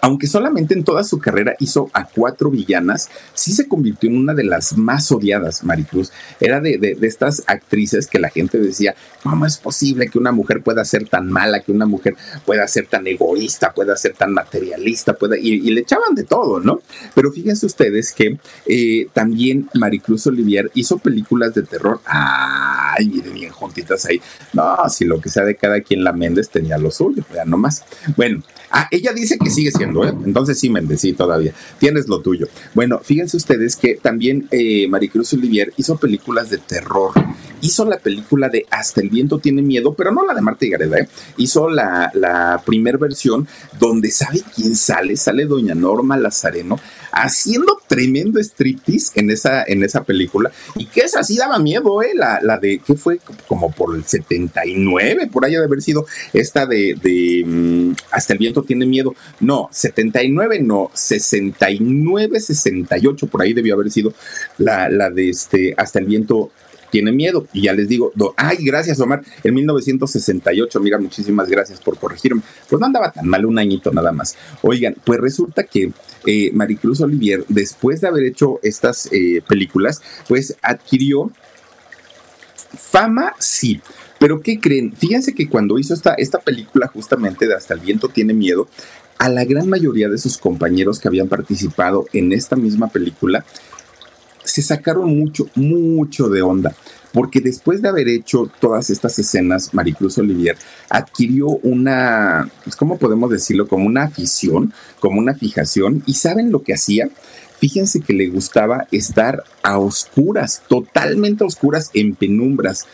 [0.00, 4.34] aunque solamente en toda su carrera hizo a cuatro villanas, sí se convirtió en una
[4.34, 6.12] de las más odiadas, Maricruz.
[6.40, 10.84] Era de, estas actrices que la gente decía, ¿cómo es posible que una mujer pueda
[10.84, 15.36] ser tan mala, que una mujer pueda ser tan egoísta, pueda ser tan materialista, pueda...
[15.36, 16.80] Y, le echaban de todo, ¿no?
[17.14, 22.00] Pero fíjense ustedes que eh, también Maricruz Olivier hizo películas de terror.
[22.04, 24.20] Ay, miren bien juntitas ahí.
[24.52, 27.84] No, si lo que sea de cada quien la Méndez tenía lo suyo, vean nomás.
[28.16, 28.42] Bueno,
[28.76, 30.12] ah, ella dice que sigue siendo ¿eh?
[30.24, 31.52] Entonces sí, Méndez, sí, todavía.
[31.78, 32.46] Tienes lo tuyo.
[32.74, 37.12] Bueno, fíjense ustedes que también eh, Maricruz Olivier hizo películas de terror.
[37.62, 40.70] Hizo la película de Hasta el viento tiene miedo, pero no la de Marta y
[40.70, 41.08] Gareda, ¿eh?
[41.38, 43.48] Hizo la, la primera versión
[43.80, 46.78] donde sabe quién sale, sale doña Norma Lazareno
[47.12, 52.12] haciendo tremendo striptease en esa, en esa película y que esa sí daba miedo, ¿eh?
[52.14, 53.20] La, la de, ¿qué fue?
[53.46, 58.38] Como por el 79, por ahí de haber sido esta de, de mm, Hasta el
[58.38, 59.14] viento tiene miedo.
[59.40, 64.12] No, 79 no, 69, 68, por ahí debió haber sido
[64.58, 66.50] la, la de este, Hasta el viento
[66.96, 67.46] tiene miedo.
[67.52, 72.40] Y ya les digo, ay, gracias Omar, en 1968, mira, muchísimas gracias por corregirme.
[72.70, 74.34] Pues no andaba tan mal, un añito nada más.
[74.62, 75.92] Oigan, pues resulta que
[76.24, 81.30] eh, Maricruz Olivier, después de haber hecho estas eh, películas, pues adquirió
[82.78, 83.82] fama, sí.
[84.18, 84.96] Pero ¿qué creen?
[84.96, 88.68] Fíjense que cuando hizo esta, esta película justamente de Hasta el viento tiene miedo,
[89.18, 93.44] a la gran mayoría de sus compañeros que habían participado en esta misma película,
[94.46, 96.74] se sacaron mucho, mucho de onda,
[97.12, 100.56] porque después de haber hecho todas estas escenas, Maricruz Olivier
[100.88, 103.66] adquirió una, pues, ¿cómo podemos decirlo?
[103.68, 107.08] Como una afición, como una fijación, y ¿saben lo que hacía?
[107.58, 112.86] Fíjense que le gustaba estar a oscuras, totalmente a oscuras, en penumbras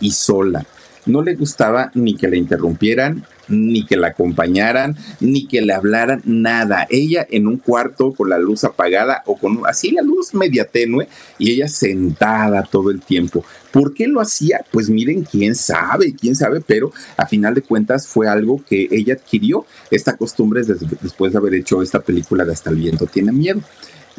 [0.00, 0.66] y sola.
[1.06, 6.22] No le gustaba ni que la interrumpieran, ni que la acompañaran, ni que le hablaran,
[6.24, 6.86] nada.
[6.88, 11.08] Ella en un cuarto con la luz apagada o con así la luz media tenue
[11.38, 13.44] y ella sentada todo el tiempo.
[13.72, 14.64] ¿Por qué lo hacía?
[14.70, 19.14] Pues miren, quién sabe, quién sabe, pero a final de cuentas fue algo que ella
[19.14, 23.60] adquirió, esta costumbre después de haber hecho esta película de Hasta el viento tiene miedo.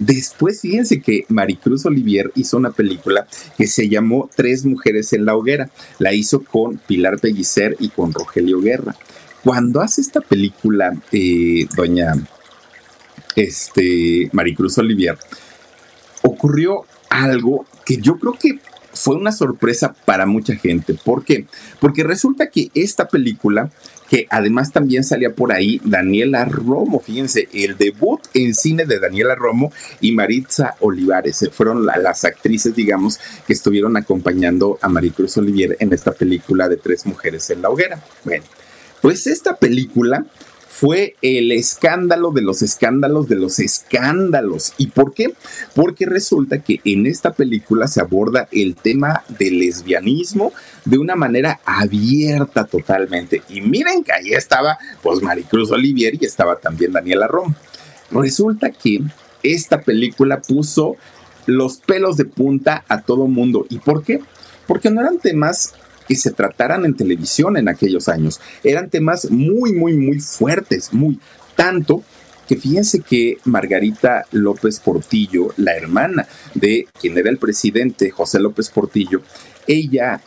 [0.01, 5.35] Después, fíjense que Maricruz Olivier hizo una película que se llamó Tres Mujeres en la
[5.35, 5.69] Hoguera.
[5.99, 8.95] La hizo con Pilar Pellicer y con Rogelio Guerra.
[9.43, 12.13] Cuando hace esta película, eh, doña
[13.35, 15.19] este, Maricruz Olivier,
[16.23, 18.59] ocurrió algo que yo creo que
[18.93, 20.93] fue una sorpresa para mucha gente.
[20.93, 21.45] ¿Por qué?
[21.79, 23.71] Porque resulta que esta película,
[24.09, 29.35] que además también salía por ahí Daniela Romo, fíjense, el debut en cine de Daniela
[29.35, 35.93] Romo y Maritza Olivares, fueron las actrices, digamos, que estuvieron acompañando a Maricruz Olivier en
[35.93, 38.03] esta película de Tres Mujeres en la Hoguera.
[38.23, 38.43] Bueno,
[39.01, 40.25] pues esta película
[40.71, 44.73] fue el escándalo de los escándalos de los escándalos.
[44.77, 45.33] ¿Y por qué?
[45.75, 50.53] Porque resulta que en esta película se aborda el tema del lesbianismo
[50.85, 53.43] de una manera abierta totalmente.
[53.49, 57.53] Y miren que ahí estaba pues Maricruz Olivier y estaba también Daniela Rom.
[58.09, 59.01] Resulta que
[59.43, 60.95] esta película puso
[61.47, 63.65] los pelos de punta a todo mundo.
[63.69, 64.21] ¿Y por qué?
[64.67, 65.73] Porque no eran temas
[66.11, 68.41] que se trataran en televisión en aquellos años.
[68.65, 71.17] Eran temas muy, muy, muy fuertes, muy
[71.55, 72.03] tanto
[72.49, 78.69] que fíjense que Margarita López Portillo, la hermana de quien era el presidente José López
[78.69, 79.21] Portillo,
[79.67, 80.19] ella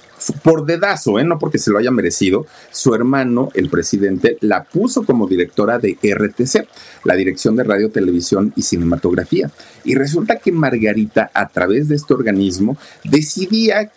[0.42, 1.24] por dedazo, ¿eh?
[1.24, 5.98] no porque se lo haya merecido, su hermano, el presidente, la puso como directora de
[6.02, 6.66] RTC,
[7.04, 9.50] la Dirección de Radio, Televisión y Cinematografía.
[9.84, 13.92] Y resulta que Margarita, a través de este organismo, decidía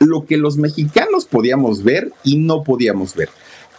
[0.00, 3.28] lo que los mexicanos podíamos ver y no podíamos ver.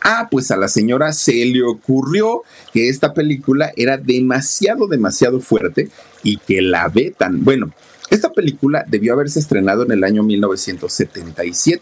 [0.01, 5.89] Ah, pues a la señora se le ocurrió que esta película era demasiado, demasiado fuerte
[6.21, 7.43] y que la vetan.
[7.43, 7.71] Bueno,
[8.11, 11.81] esta película debió haberse estrenado en el año 1977.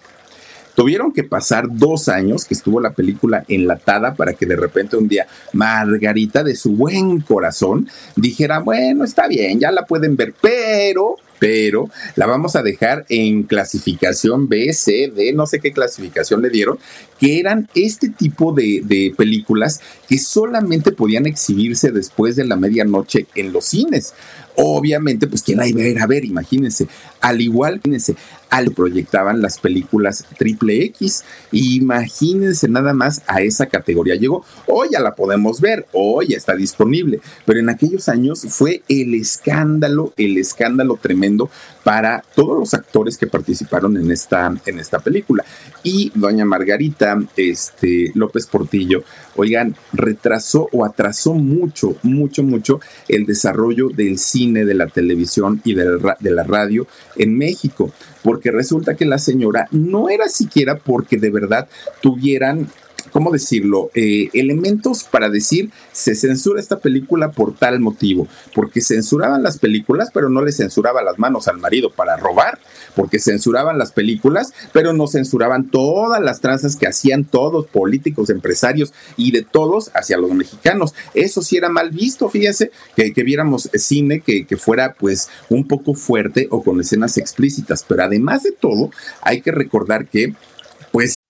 [0.76, 5.08] Tuvieron que pasar dos años que estuvo la película enlatada para que de repente un
[5.08, 11.18] día Margarita de su buen corazón dijera, bueno, está bien, ya la pueden ver, pero
[11.44, 16.50] pero la vamos a dejar en clasificación B, C, D, no sé qué clasificación le
[16.50, 16.80] dieron,
[17.24, 23.54] que eran este tipo de, películas que solamente podían exhibirse después de la medianoche en
[23.54, 24.14] los cines.
[24.56, 26.88] Obviamente, pues quién la iba a ir a ver, imagínense.
[27.22, 28.18] Al igual, imagínense,
[28.50, 31.24] al proyectaban las películas triple X.
[31.54, 34.16] Imagínense nada más a esa categoría.
[34.16, 37.22] Llegó, hoy ya la podemos ver, hoy ya está disponible.
[37.46, 41.50] Pero en aquellos años fue el escándalo, el escándalo tremendo
[41.84, 45.44] para todos los actores que participaron en esta, en esta película.
[45.82, 49.04] Y doña Margarita este, López Portillo,
[49.36, 55.74] oigan, retrasó o atrasó mucho, mucho, mucho el desarrollo del cine, de la televisión y
[55.74, 57.92] de la, de la radio en México,
[58.24, 61.68] porque resulta que la señora no era siquiera porque de verdad
[62.02, 62.70] tuvieran
[63.12, 63.90] ¿cómo decirlo?
[63.94, 70.10] Eh, elementos para decir, se censura esta película por tal motivo, porque censuraban las películas,
[70.14, 72.60] pero no le censuraban las manos al marido para robar,
[72.96, 78.94] porque censuraban las películas, pero no censuraban todas las tranzas que hacían todos, políticos, empresarios
[79.18, 80.94] y de todos hacia los mexicanos.
[81.14, 85.68] Eso sí era mal visto, fíjese, que, que viéramos cine que, que fuera pues un
[85.68, 90.34] poco fuerte o con escenas explícitas, pero además de todo, hay que recordar que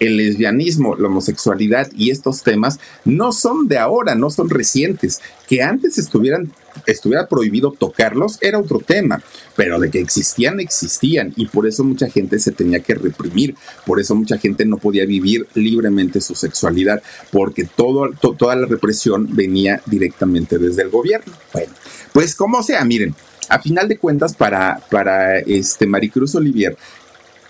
[0.00, 5.20] El lesbianismo, la homosexualidad y estos temas no son de ahora, no son recientes.
[5.48, 6.52] Que antes estuvieran
[6.86, 9.22] estuviera prohibido tocarlos era otro tema,
[9.56, 13.54] pero de que existían, existían y por eso mucha gente se tenía que reprimir,
[13.86, 19.28] por eso mucha gente no podía vivir libremente su sexualidad, porque todo, toda la represión
[19.34, 21.32] venía directamente desde el gobierno.
[21.52, 21.72] Bueno,
[22.12, 23.14] pues como sea, miren,
[23.48, 26.76] a final de cuentas para, para este Maricruz Olivier,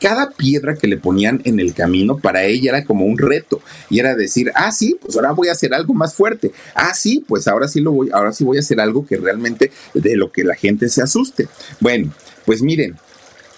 [0.05, 4.01] cada piedra que le ponían en el camino para ella era como un reto y
[4.01, 6.53] era decir, ah, sí, pues ahora voy a hacer algo más fuerte.
[6.75, 9.71] Ah, sí, pues ahora sí lo voy, ahora sí voy a hacer algo que realmente
[9.95, 11.49] de lo que la gente se asuste.
[11.81, 12.13] Bueno,
[12.45, 12.97] pues miren,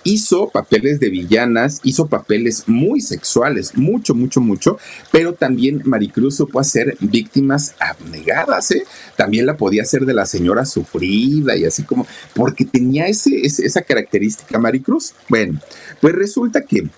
[0.06, 4.78] hizo papeles de villanas, hizo papeles muy sexuales, mucho, mucho, mucho,
[5.10, 8.84] pero también Maricruz supo hacer víctimas abnegadas, ¿eh?
[9.16, 13.82] También la podía hacer de la señora sufrida y así como, porque tenía ese, esa
[13.82, 15.12] característica Maricruz.
[15.28, 15.60] Bueno,
[16.00, 16.88] pues resulta que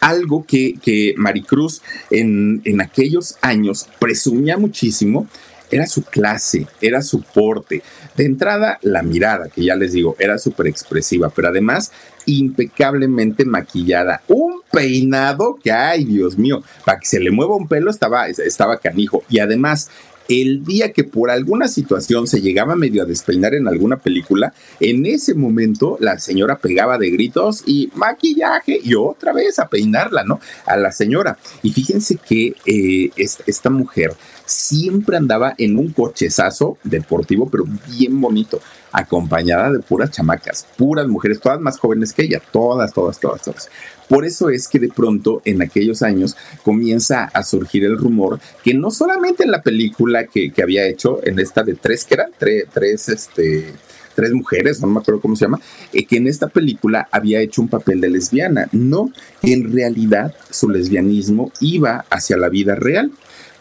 [0.00, 5.28] algo que, que Maricruz en, en aquellos años presumía muchísimo
[5.70, 7.82] era su clase, era su porte.
[8.16, 11.92] De entrada, la mirada, que ya les digo, era súper expresiva, pero además
[12.26, 14.22] impecablemente maquillada.
[14.28, 18.78] Un peinado que, ay, Dios mío, para que se le mueva un pelo estaba, estaba
[18.78, 19.22] canijo.
[19.28, 19.90] Y además,
[20.28, 25.06] el día que por alguna situación se llegaba medio a despeinar en alguna película, en
[25.06, 30.38] ese momento la señora pegaba de gritos y maquillaje y otra vez a peinarla, ¿no?
[30.66, 31.38] A la señora.
[31.62, 34.12] Y fíjense que eh, esta mujer
[34.48, 38.60] siempre andaba en un cochezazo deportivo, pero bien bonito.
[38.90, 43.68] acompañada de puras chamacas, puras mujeres, todas más jóvenes que ella, todas, todas, todas, todas.
[44.08, 48.72] Por eso es que de pronto en aquellos años comienza a surgir el rumor que
[48.72, 52.64] no solamente en la película que, había hecho, en esta de tres, que eran tres,
[52.72, 53.74] tres, este,
[54.14, 55.60] tres mujeres, no me acuerdo cómo se llama,
[55.92, 58.68] eh, que en esta película había hecho un papel de lesbiana.
[58.72, 63.12] No, en realidad su lesbianismo iba hacia la vida real.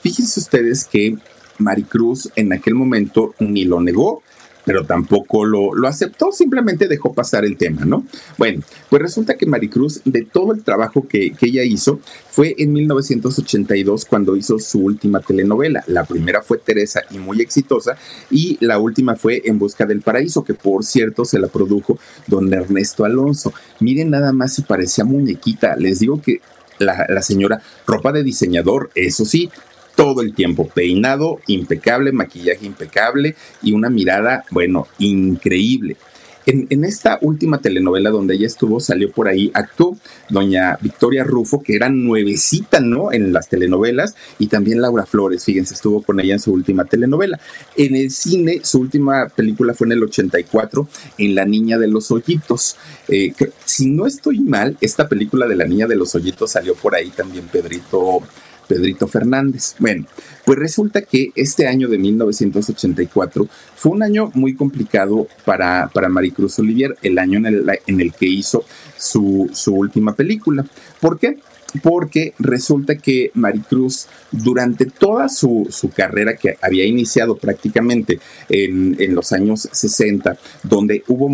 [0.07, 1.17] Fíjense ustedes que
[1.57, 4.23] Maricruz en aquel momento ni lo negó,
[4.63, 8.05] pero tampoco lo, lo, aceptó, simplemente dejó pasar el tema, ¿no?
[8.37, 11.99] Bueno, pues resulta que Maricruz, de todo el trabajo que, que, ella hizo,
[12.29, 15.83] fue en 1982 cuando hizo su última telenovela.
[15.87, 17.97] La primera fue Teresa y muy exitosa,
[18.31, 22.53] y la última fue En Busca del Paraíso, que por cierto se la produjo don
[22.53, 23.51] Ernesto Alonso.
[23.81, 26.39] Miren nada más si parecía muñequita, les digo que
[26.79, 29.49] la, la, señora, ropa de diseñador, eso sí,
[29.97, 35.97] todo el tiempo, peinado impecable, maquillaje impecable y una mirada, bueno, increíble.
[36.45, 39.97] En, esta última telenovela donde ella estuvo, salió por ahí, actuó
[40.29, 43.11] doña Victoria Rufo, que era nuevecita, ¿no?
[43.11, 47.37] En las telenovelas, y también Laura Flores, fíjense, estuvo con ella en su última telenovela.
[47.75, 50.87] En el cine, su última película fue en el 84,
[51.17, 52.77] en La Niña de los Hoyitos.
[53.09, 53.33] Eh,
[53.65, 57.09] si no estoy mal, esta película de La Niña de los Hoyitos salió por ahí
[57.09, 58.21] también Pedrito
[58.67, 59.75] Pedrito Fernández.
[59.79, 60.05] Bueno,
[60.45, 66.59] pues resulta que este año de 1984 fue un año muy complicado para, para Maricruz
[66.59, 68.65] Olivier, el año en el, en el que hizo
[68.97, 70.65] su, su última película.
[70.99, 71.37] ¿Por qué?
[71.83, 79.13] porque resulta que Maricruz durante toda su, su, carrera que había iniciado prácticamente en, en,
[79.13, 81.29] los años 60, donde hubo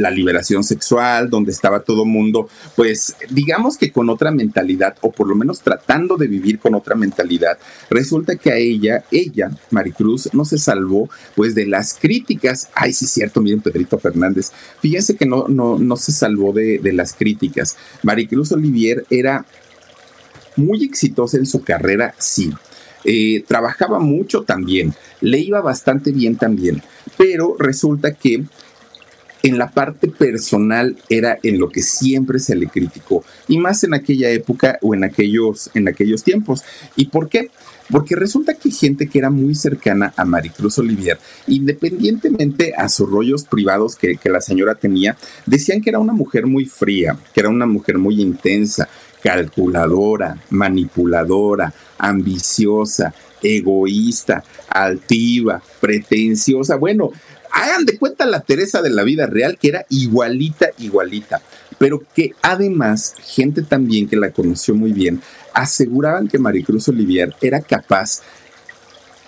[0.00, 5.28] la liberación sexual, donde estaba todo mundo, pues digamos que con otra mentalidad, o por
[5.28, 10.44] lo menos tratando de vivir con otra mentalidad, resulta que a ella, ella, Maricruz, no
[10.44, 12.68] se salvó pues de las críticas.
[12.74, 16.92] Ay, sí, cierto, miren, Pedrito Fernández, fíjense que no, no, no se salvó de, de
[16.92, 17.76] las críticas.
[18.02, 19.46] Maricruz Olivier era
[20.56, 22.52] muy exitosa en su carrera, sí.
[23.04, 24.92] Eh, trabajaba mucho también,
[25.22, 26.82] le iba bastante bien también,
[27.16, 28.44] pero resulta que
[29.42, 33.94] en la parte personal era en lo que siempre se le criticó, y más en
[33.94, 36.62] aquella época o en aquellos, en aquellos tiempos.
[36.96, 37.50] ¿Y por qué?
[37.90, 41.18] Porque resulta que gente que era muy cercana a Maricruz Olivier,
[41.48, 45.16] independientemente a sus rollos privados que, que la señora tenía,
[45.46, 48.88] decían que era una mujer muy fría, que era una mujer muy intensa,
[49.22, 53.12] calculadora, manipuladora, ambiciosa,
[53.42, 56.76] egoísta, altiva, pretenciosa.
[56.76, 57.10] Bueno,
[57.52, 61.42] hagan de cuenta la Teresa de la vida real, que era igualita, igualita,
[61.78, 65.20] pero que además, gente también que la conoció muy bien,
[65.52, 68.22] aseguraban que Maricruz Olivier era capaz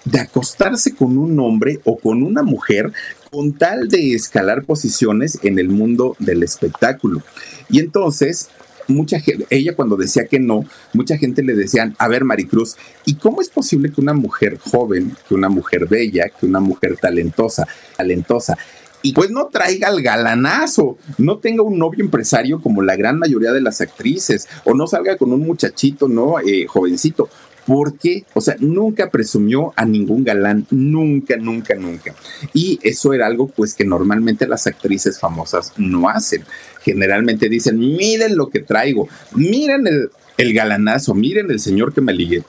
[0.04, 2.92] de acostarse con un hombre o con una mujer
[3.30, 7.22] con tal de escalar posiciones en el mundo del espectáculo.
[7.70, 8.50] Y entonces
[8.88, 13.14] mucha gente, ella cuando decía que no, mucha gente le decían, a ver Maricruz, ¿y
[13.14, 17.66] cómo es posible que una mujer joven, que una mujer bella, que una mujer talentosa,
[17.96, 18.56] talentosa,
[19.02, 23.52] y pues no traiga el galanazo, no tenga un novio empresario como la gran mayoría
[23.52, 26.38] de las actrices, o no salga con un muchachito, ¿no?
[26.38, 27.28] Eh, jovencito
[27.66, 32.14] porque, o sea, nunca presumió a ningún galán, nunca, nunca, nunca.
[32.52, 36.44] Y eso era algo pues que normalmente las actrices famosas no hacen.
[36.82, 42.12] Generalmente dicen, miren lo que traigo, miren el, el galanazo, miren el señor que me
[42.12, 42.42] ligué.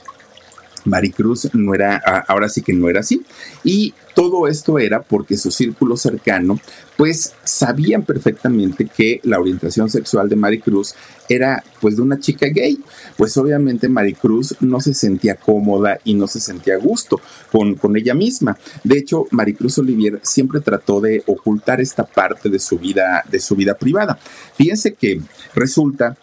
[0.86, 1.98] Maricruz no era,
[2.28, 3.24] ahora sí que no era así.
[3.64, 6.60] Y todo esto era porque su círculo cercano,
[6.98, 10.94] pues sabían perfectamente que la orientación sexual de Maricruz
[11.30, 12.80] era pues de una chica gay.
[13.18, 17.20] Pues obviamente Maricruz no se sentía cómoda y no se sentía a gusto
[17.52, 18.58] con, con ella misma.
[18.84, 23.56] De hecho, Maricruz Olivier siempre trató de ocultar esta parte de su vida, de su
[23.56, 24.20] vida privada.
[24.56, 25.22] Fíjense que
[25.56, 26.18] resulta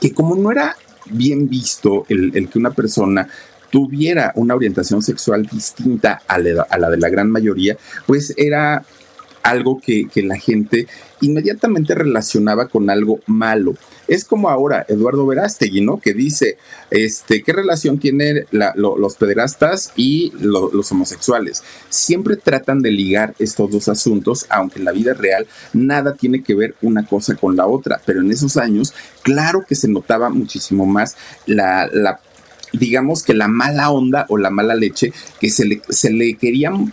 [0.00, 0.76] que como no era
[1.06, 3.28] bien visto el, que una persona
[3.74, 8.84] tuviera una orientación sexual distinta a la, de la gran mayoría, pues era
[9.42, 10.86] algo que, la gente
[11.20, 13.74] inmediatamente relacionaba con algo malo.
[14.06, 15.98] Es como ahora Eduardo Verástegui, ¿no?
[15.98, 16.56] Que dice,
[16.92, 21.64] este, ¿qué relación tienen los pederastas y los homosexuales?
[21.88, 26.54] Siempre tratan de ligar estos dos asuntos, aunque en la vida real nada tiene que
[26.54, 30.86] ver una cosa con la otra, pero en esos años, claro que se notaba muchísimo
[30.86, 31.16] más
[31.46, 32.20] la
[32.78, 36.92] digamos que la mala onda o la mala leche que se le, se le querían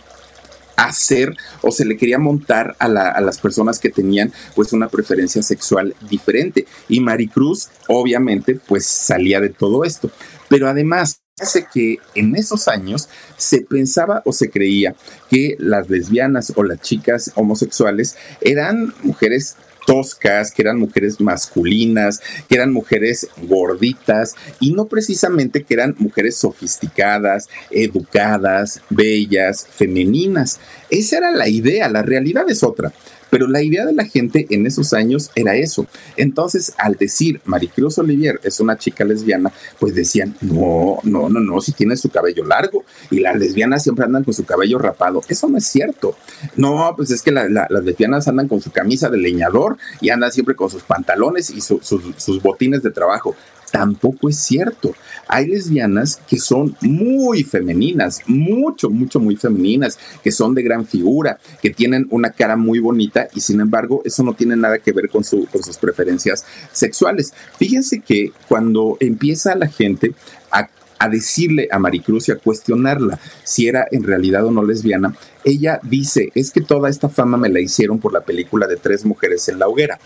[0.76, 5.94] hacer o se le quería montar a, las personas que tenían pues una preferencia sexual
[6.08, 6.66] diferente.
[6.88, 10.10] Y Maricruz obviamente pues salía de todo esto.
[10.48, 14.94] Pero además hace que en esos años se pensaba o se creía
[15.30, 19.56] que las lesbianas o las chicas homosexuales eran mujeres
[19.86, 26.36] toscas, que eran mujeres masculinas, que eran mujeres gorditas y no precisamente que eran mujeres
[26.36, 30.60] sofisticadas, educadas, bellas, femeninas.
[30.90, 32.92] Esa era la idea, la realidad es otra.
[33.32, 35.86] Pero la idea de la gente en esos años era eso.
[36.18, 41.62] Entonces, al decir Maricruz Olivier es una chica lesbiana, pues decían, no, no, no, no,
[41.62, 45.22] si tiene su cabello largo y las lesbianas siempre andan con su cabello rapado.
[45.30, 46.14] Eso no es cierto.
[46.56, 50.54] No, pues es que las lesbianas andan con su camisa de leñador y andan siempre
[50.54, 53.34] con sus pantalones y sus botines de trabajo
[53.72, 54.94] tampoco es cierto.
[55.26, 61.38] Hay lesbianas que son muy femeninas, mucho, mucho, muy femeninas, que son de gran figura,
[61.60, 65.08] que tienen una cara muy bonita y sin embargo eso no tiene nada que ver
[65.08, 65.48] con, sus
[65.80, 67.32] preferencias sexuales.
[67.58, 70.14] Fíjense que cuando empieza la gente
[70.52, 70.68] a
[70.98, 75.12] a decirle a Maricruz y a cuestionarla si era en realidad o no lesbiana,
[75.42, 79.04] ella dice, es que toda esta fama me la hicieron por la película de Tres
[79.04, 79.98] Mujeres en la Hoguera.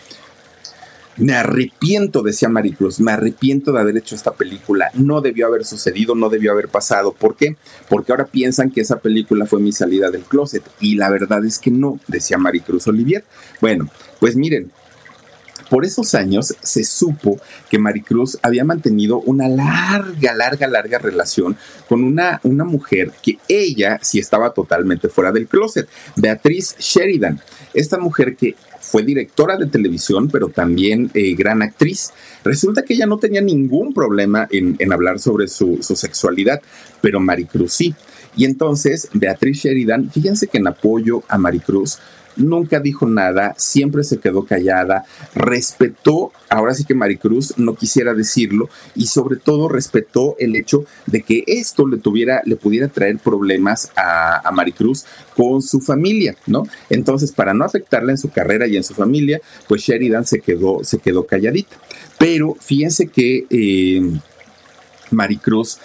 [1.18, 4.90] Me arrepiento, decía Maricruz, me arrepiento de haber hecho esta película.
[4.94, 7.12] No debió haber sucedido, no debió haber pasado.
[7.12, 7.56] ¿Por qué?
[7.88, 10.62] Porque ahora piensan que esa película fue mi salida del closet.
[10.80, 13.24] Y la verdad es que no, decía Maricruz Olivier.
[13.60, 13.88] Bueno,
[14.20, 14.70] pues miren,
[15.68, 17.38] por esos años se supo
[17.70, 21.56] que Maricruz había mantenido una larga, larga, larga relación
[21.88, 27.40] con una, una mujer que ella sí estaba totalmente fuera del closet, Beatriz Sheridan.
[27.74, 28.56] Esta mujer que
[28.86, 32.12] fue directora de televisión, pero también eh, gran actriz.
[32.44, 36.62] Resulta que ella no tenía ningún problema en, hablar sobre su, su, sexualidad,
[37.00, 37.94] pero Maricruz sí.
[38.36, 41.98] Y entonces Beatriz Sheridan, fíjense que en apoyo a Maricruz,
[42.36, 48.68] nunca dijo nada, siempre se quedó callada, respetó, ahora sí que Maricruz no quisiera decirlo,
[48.94, 53.90] y sobre todo respetó el hecho de que esto le tuviera, le pudiera traer problemas
[53.96, 55.04] a, Maricruz
[55.36, 56.66] con su familia, ¿no?
[56.88, 60.82] Entonces, para no afectarla en su carrera y en su familia, pues Sheridan se quedó,
[60.82, 61.76] se quedó calladita.
[62.18, 64.00] Pero fíjense que eh,
[65.10, 65.78] Maricruz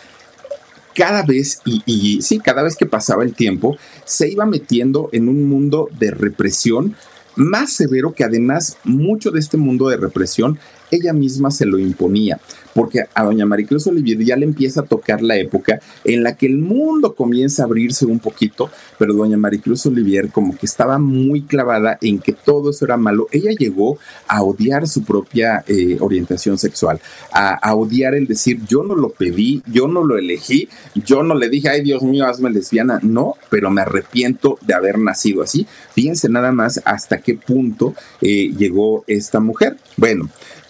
[0.95, 5.47] cada vez, y, sí, cada vez que pasaba el tiempo, se iba metiendo en un
[5.47, 6.95] mundo de represión
[7.35, 10.59] más severo que además mucho de este mundo de represión
[10.91, 12.39] ella misma se lo imponía,
[12.73, 16.45] porque a doña Maricruz Olivier ya le empieza a tocar la época en la que
[16.45, 18.69] el mundo comienza a abrirse un poquito,
[18.99, 23.27] pero doña Maricruz Olivier como que estaba muy clavada en que todo eso era malo.
[23.31, 26.99] Ella llegó a odiar su propia eh, orientación sexual,
[27.31, 31.49] a, odiar el decir yo no lo pedí, yo no lo elegí, yo no le
[31.49, 35.65] dije, ay Dios mío, hazme lesbiana, no, pero me arrepiento de haber nacido así.
[35.93, 39.77] Fíjense nada más hasta qué punto eh, llegó esta mujer.
[39.97, 40.29] Bueno,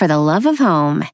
[0.00, 1.04] for the love of home.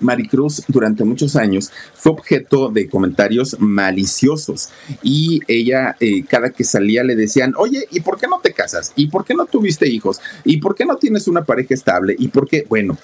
[0.00, 4.70] Maricruz durante muchos años fue objeto de comentarios maliciosos
[5.02, 8.92] y ella eh, cada que salía le decían, oye, ¿y por qué no te casas?
[8.96, 10.20] ¿Y por qué no tuviste hijos?
[10.44, 12.16] ¿Y por qué no tienes una pareja estable?
[12.18, 12.66] ¿Y por qué?
[12.68, 12.98] Bueno,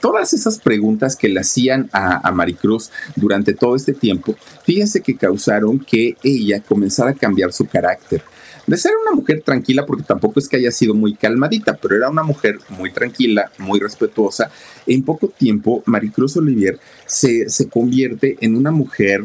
[0.00, 4.34] todas esas preguntas que le hacían a, Maricruz durante todo este tiempo,
[4.64, 8.22] fíjense que causaron que ella comenzara a cambiar su carácter.
[8.66, 12.10] De ser una mujer tranquila, porque tampoco es que haya sido muy calmadita, pero era
[12.10, 14.50] una mujer muy tranquila, muy respetuosa.
[14.86, 19.22] En poco tiempo, Maricruz Olivier se, se convierte en una mujer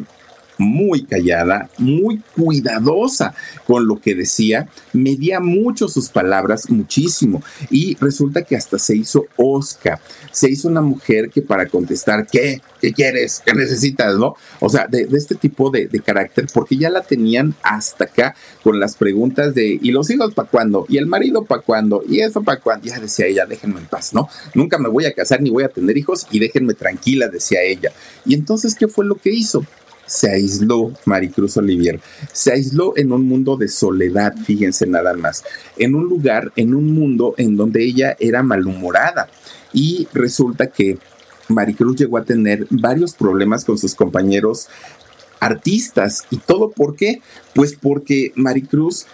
[0.61, 3.33] muy callada, muy cuidadosa
[3.65, 9.25] con lo que decía, medía mucho sus palabras, muchísimo, y resulta que hasta se hizo
[9.35, 9.99] Oscar,
[10.31, 12.61] se hizo una mujer que para contestar, ¿qué?
[12.79, 13.41] ¿Qué quieres?
[13.45, 14.15] ¿Qué necesitas?
[14.15, 14.35] ¿No?
[14.59, 18.95] O sea, de, este tipo de, carácter, porque ya la tenían hasta acá con las
[18.95, 20.85] preguntas de, ¿y los hijos para cuándo?
[20.89, 22.03] ¿Y el marido para cuándo?
[22.07, 22.87] ¿Y eso para cuándo?
[22.87, 24.27] Ya decía ella, déjenme en paz, ¿no?
[24.55, 27.91] Nunca me voy a casar ni voy a tener hijos y déjenme tranquila, decía ella.
[28.25, 29.65] Y entonces, ¿qué fue lo que hizo?
[30.11, 32.01] Se aisló Maricruz Olivier,
[32.33, 35.41] se aisló en un mundo de soledad, fíjense nada más,
[35.77, 39.29] en un lugar, en un mundo en donde ella era malhumorada.
[39.71, 40.97] Y resulta que
[41.47, 44.67] Maricruz llegó a tener varios problemas con sus compañeros
[45.39, 46.23] artistas.
[46.29, 47.21] Y todo por qué?
[47.55, 49.05] Pues porque Maricruz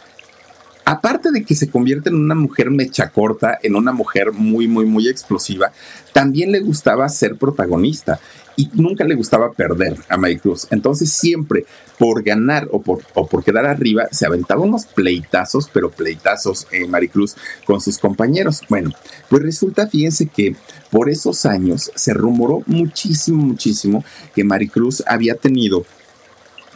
[0.88, 4.86] aparte de que se convierte en una mujer mecha corta, en una mujer muy, muy,
[4.86, 5.74] muy explosiva,
[6.14, 8.22] también le gustaba ser protagonista
[8.56, 10.66] y nunca le gustaba perder a Maricruz.
[10.72, 11.66] Entonces siempre
[12.00, 16.90] por ganar o por, o por quedar arriba se aventaba unos pleitazos, pero pleitazos en
[16.90, 17.36] Maricruz
[17.66, 18.62] con sus compañeros.
[18.70, 18.92] Bueno,
[19.30, 20.56] pues resulta, fíjense que
[20.90, 25.86] por esos años se rumoró muchísimo, muchísimo que Maricruz había tenido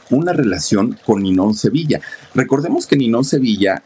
[0.09, 2.01] una relación con Ninón Sevilla.
[2.36, 3.82] Recordemos que Ninón Sevilla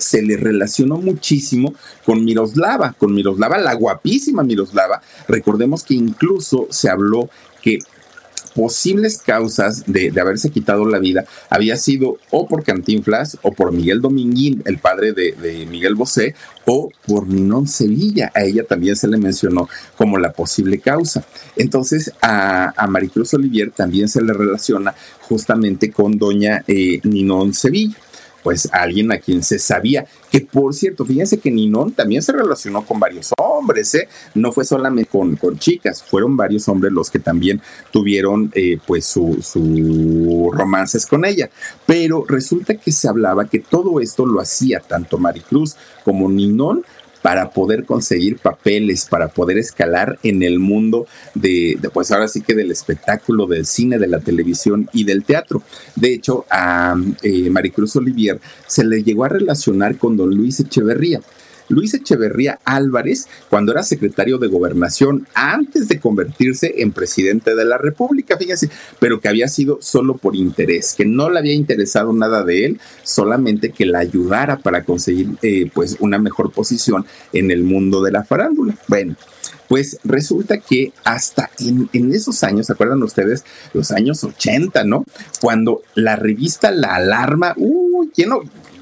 [0.00, 1.74] se le relacionó muchísimo
[2.04, 5.00] con Miroslava, con Miroslava, la guapísima Miroslava.
[5.28, 7.28] Recordemos que incluso se habló
[7.62, 7.78] que
[8.54, 14.00] posibles causas de, haberse quitado la vida había sido o por Cantinflas o por Miguel
[14.00, 16.34] Dominguín, el padre de, Miguel Bosé,
[16.66, 18.30] o por Ninón Sevilla.
[18.34, 21.24] A ella también se le mencionó como la posible causa.
[21.56, 27.96] Entonces a, a Maricruz Olivier también se le relaciona justamente con doña eh, Ninón Sevilla
[28.42, 30.06] pues alguien a quien se sabía.
[30.30, 34.08] Que por cierto, fíjense que Ninón también se relacionó con varios hombres, ¿eh?
[34.34, 37.60] No fue solamente con, chicas, fueron varios hombres los que también
[37.90, 41.50] tuvieron eh, pues sus su romances con ella.
[41.86, 46.84] Pero resulta que se hablaba que todo esto lo hacía tanto Maricruz como Ninón
[47.22, 52.54] para poder conseguir papeles, para poder escalar en el mundo de, pues ahora sí que
[52.54, 55.62] del espectáculo, del cine, de la televisión y del teatro.
[55.96, 61.20] De hecho, a eh, Maricruz Olivier se le llegó a relacionar con don Luis Echeverría.
[61.70, 67.78] Luis Echeverría Álvarez cuando era secretario de gobernación antes de convertirse en presidente de la
[67.78, 68.68] República, fíjense,
[68.98, 72.80] pero que había sido solo por interés, que no le había interesado nada de él,
[73.02, 78.12] solamente que la ayudara para conseguir eh, pues una mejor posición en el mundo de
[78.12, 78.74] la farándula.
[78.88, 79.16] Bueno,
[79.70, 83.44] pues resulta que hasta en, esos años, ¿se acuerdan ustedes?
[83.72, 85.04] Los años 80, ¿no?
[85.40, 88.40] Cuando la revista La Alarma, uy, ¿quién no?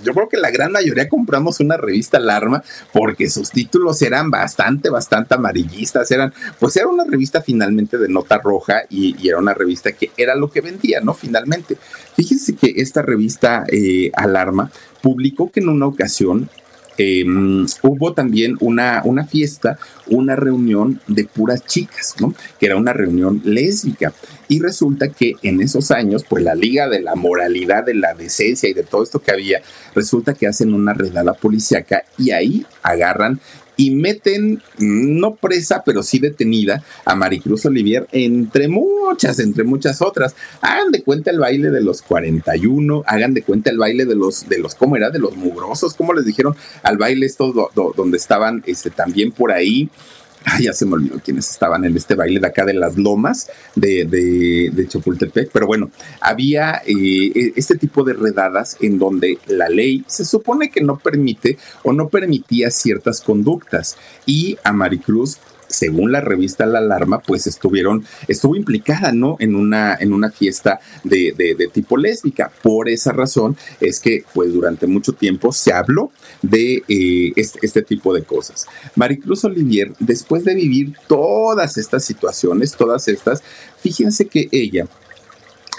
[0.09, 4.89] Yo creo que la gran mayoría compramos una revista Alarma porque sus títulos eran bastante,
[4.89, 9.93] bastante amarillistas, eran, pues era una revista finalmente de nota roja y, era una revista
[9.93, 11.13] que era lo que vendía, ¿no?
[11.13, 11.77] Finalmente.
[12.17, 14.71] Fíjense que esta revista eh, Alarma
[15.03, 16.49] publicó que en una ocasión
[16.99, 19.79] Em, hubo también una, una fiesta,
[20.09, 22.35] una reunión de puras chicas, ¿no?
[22.59, 24.13] Que era una reunión lésbica.
[24.49, 28.69] Y resulta que en esos años, pues la liga de la moralidad, de la decencia
[28.69, 29.63] y de todo esto que había,
[29.95, 33.41] resulta que hacen una redada policíaca y ahí agarran
[33.79, 40.35] y meten, no presa, pero sí detenida a Maricruz Olivier, entre muchas, entre muchas otras.
[40.61, 44.49] Hagan de cuenta el baile de los 41, hagan de cuenta el baile de los,
[44.49, 45.11] de los, ¿cómo era?
[45.11, 46.57] De los mugrosos, ¿cómo les dijeron?
[46.83, 49.89] Al baile estos donde estaban este, también por ahí
[50.61, 54.05] ya se me olvidó quiénes estaban en este baile de acá de las lomas de,
[54.05, 55.91] de, Chapultepec, pero bueno,
[56.21, 60.99] había eh, e, este tipo de redadas en donde la ley se supone que no
[60.99, 65.39] permite o no permitía ciertas conductas y a Maricruz
[65.69, 69.37] según la revista La Alarma, pues estuvieron, estuvo implicada, ¿no?
[69.39, 72.51] En una, en una fiesta de, de, tipo lésbica.
[72.63, 76.11] Por esa razón es que, pues durante mucho tiempo se habló
[76.43, 78.66] de eh, este, este, tipo de cosas.
[78.95, 83.43] Maricruz Olivier, después de vivir todas estas situaciones, todas estas,
[83.80, 84.86] fíjense que ella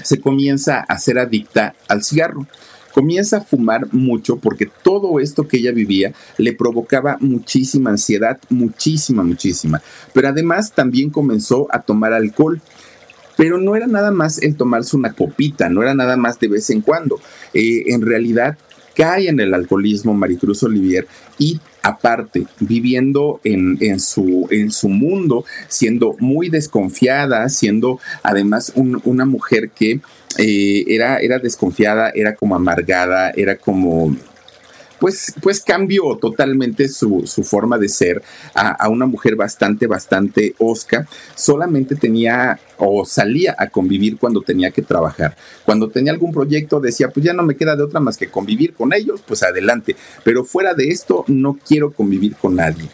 [0.03, 2.47] se comienza a ser adicta al cigarro
[2.93, 9.23] comienza a fumar mucho porque todo esto que ella vivía le provocaba muchísima ansiedad, muchísima,
[9.23, 9.81] muchísima.
[10.13, 12.61] Pero además también comenzó a tomar alcohol.
[13.37, 16.69] Pero no era nada más el tomarse una copita, no era nada más de vez
[16.71, 17.21] en cuando.
[17.53, 18.57] Eh, en realidad
[18.99, 25.45] cae en el alcoholismo Maricruz Olivier y aparte, viviendo en, en, su, en su mundo,
[25.69, 30.01] siendo muy desconfiada, siendo además una mujer que
[30.37, 34.17] eh, era, era desconfiada, era como amargada, era como
[34.99, 38.21] pues, pues cambió totalmente su, forma de ser
[38.53, 41.07] a, una mujer bastante, bastante osca.
[41.35, 45.35] Solamente tenía o salía a convivir cuando tenía que trabajar.
[45.65, 48.73] Cuando tenía algún proyecto decía, pues ya no me queda de otra más que convivir
[48.73, 49.95] con ellos, pues adelante.
[50.23, 52.89] Pero fuera de esto, no quiero convivir con nadie.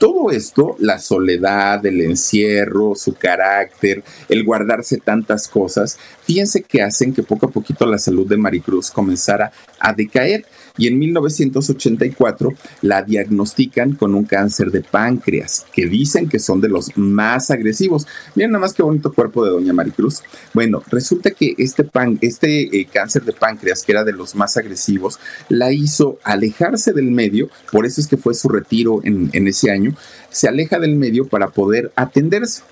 [0.00, 7.12] Todo esto, la soledad, el encierro, su carácter, el guardarse tantas cosas, fíjense que hacen
[7.12, 10.46] que poco a poquito la salud de Maricruz comenzara a decaer
[10.80, 16.70] y en 1984 la diagnostican con un cáncer de páncreas, que dicen que son de
[16.70, 18.06] los más agresivos.
[18.34, 20.22] Miren nada más qué bonito cuerpo de doña Maricruz.
[20.54, 24.56] Bueno, resulta que este, pan, este eh, cáncer de páncreas, que era de los más
[24.56, 25.18] agresivos,
[25.50, 29.89] la hizo alejarse del medio, por eso es que fue su retiro en, ese año,
[30.30, 32.62] se aleja del medio para poder atenderse.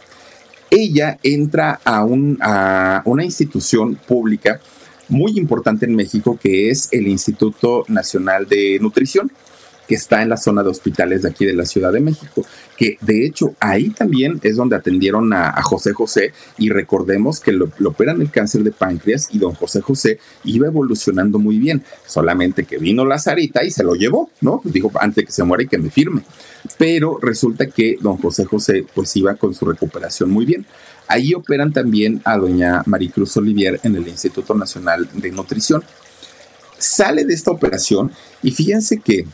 [0.70, 4.60] Ella entra a, un, a una institución pública
[5.08, 9.30] muy importante en México que es el Instituto Nacional de Nutrición
[9.88, 12.44] que está en la zona de hospitales de aquí de la Ciudad de México,
[12.76, 17.70] que de hecho ahí también es donde atendieron a, José José y recordemos que lo,
[17.86, 22.76] operan el cáncer de páncreas y don José José iba evolucionando muy bien, solamente que
[22.76, 24.60] vino la Sarita y se lo llevó, ¿no?
[24.62, 26.22] Dijo antes que se muera y que me firme.
[26.76, 30.66] Pero resulta que don José José pues iba con su recuperación muy bien.
[31.06, 35.82] Ahí operan también a doña Maricruz Olivier en el Instituto Nacional de Nutrición.
[36.78, 38.12] Sale de esta operación
[38.42, 39.24] y fíjense que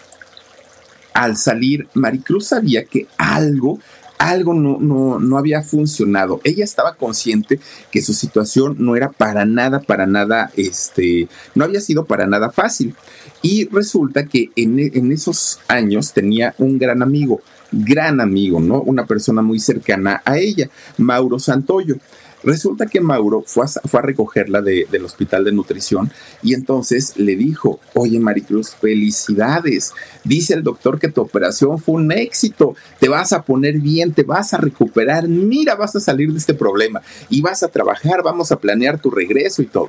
[1.15, 3.79] al salir, Maricruz sabía que algo,
[4.19, 6.41] algo no, no, no, había funcionado.
[6.45, 7.61] Ella estaba consciente
[7.91, 12.51] que su situación no era para nada, para nada, este, no había sido para nada
[12.51, 12.95] fácil.
[13.43, 17.41] Y resulta que en, en esos años tenía un gran amigo,
[17.73, 18.81] gran amigo, ¿no?
[18.81, 21.97] Una persona muy cercana a ella, Mauro Santoyo.
[22.45, 26.11] Resulta que Mauro fue a, recogerla del hospital de nutrición
[26.43, 29.93] y entonces le dijo, oye Maricruz, felicidades.
[30.25, 34.25] Dice el doctor que tu operación fue un éxito, te vas a poner bien, te
[34.25, 38.53] vas a recuperar, mira, vas a salir de este problema y vas a trabajar, vamos
[38.53, 39.89] a planear tu regreso y todo.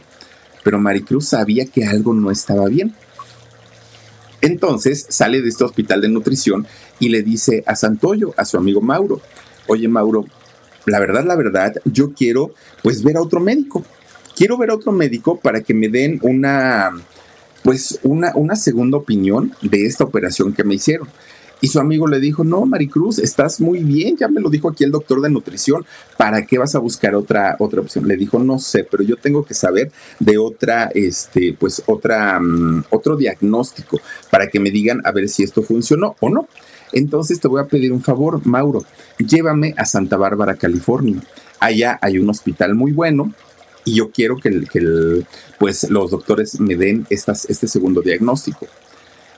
[0.63, 2.95] Pero Maricruz sabía que algo no estaba bien.
[4.39, 6.67] Entonces sale de este hospital de nutrición
[6.99, 9.19] y le dice a Santoyo, a su amigo Mauro,
[9.67, 10.25] oye Mauro,
[10.85, 12.51] la verdad, la verdad, yo quiero
[12.83, 13.83] pues ver a otro médico.
[14.35, 16.91] Quiero ver a otro médico para que me den una,
[17.63, 21.07] pues una, una segunda opinión de esta operación que me hicieron.
[21.61, 24.83] Y su amigo le dijo, no, Maricruz, estás muy bien, ya me lo dijo aquí
[24.83, 25.85] el doctor de nutrición,
[26.17, 28.07] ¿para qué vas a buscar otra, otra opción?
[28.07, 32.85] Le dijo, no sé, pero yo tengo que saber de otra, este, pues otra, mm,
[32.89, 36.47] otro diagnóstico para que me digan a ver si esto funcionó o no.
[36.95, 38.83] Entonces te voy a pedir un favor, Mauro,
[39.19, 41.21] llévame a Santa Bárbara, California.
[41.59, 43.33] Allá hay un hospital muy bueno
[43.83, 45.25] y yo quiero que,
[45.59, 48.65] pues, los doctores me den estas, este segundo diagnóstico.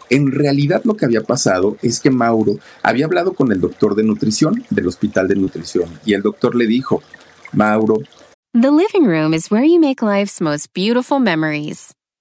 [0.10, 4.04] En realidad lo que había pasado es que Mauro había hablado con el doctor de
[4.04, 7.02] nutrición del hospital de nutrición y el doctor le dijo,
[7.54, 7.98] Mauro.
[8.54, 11.97] The living room is where you make life's most beautiful memories.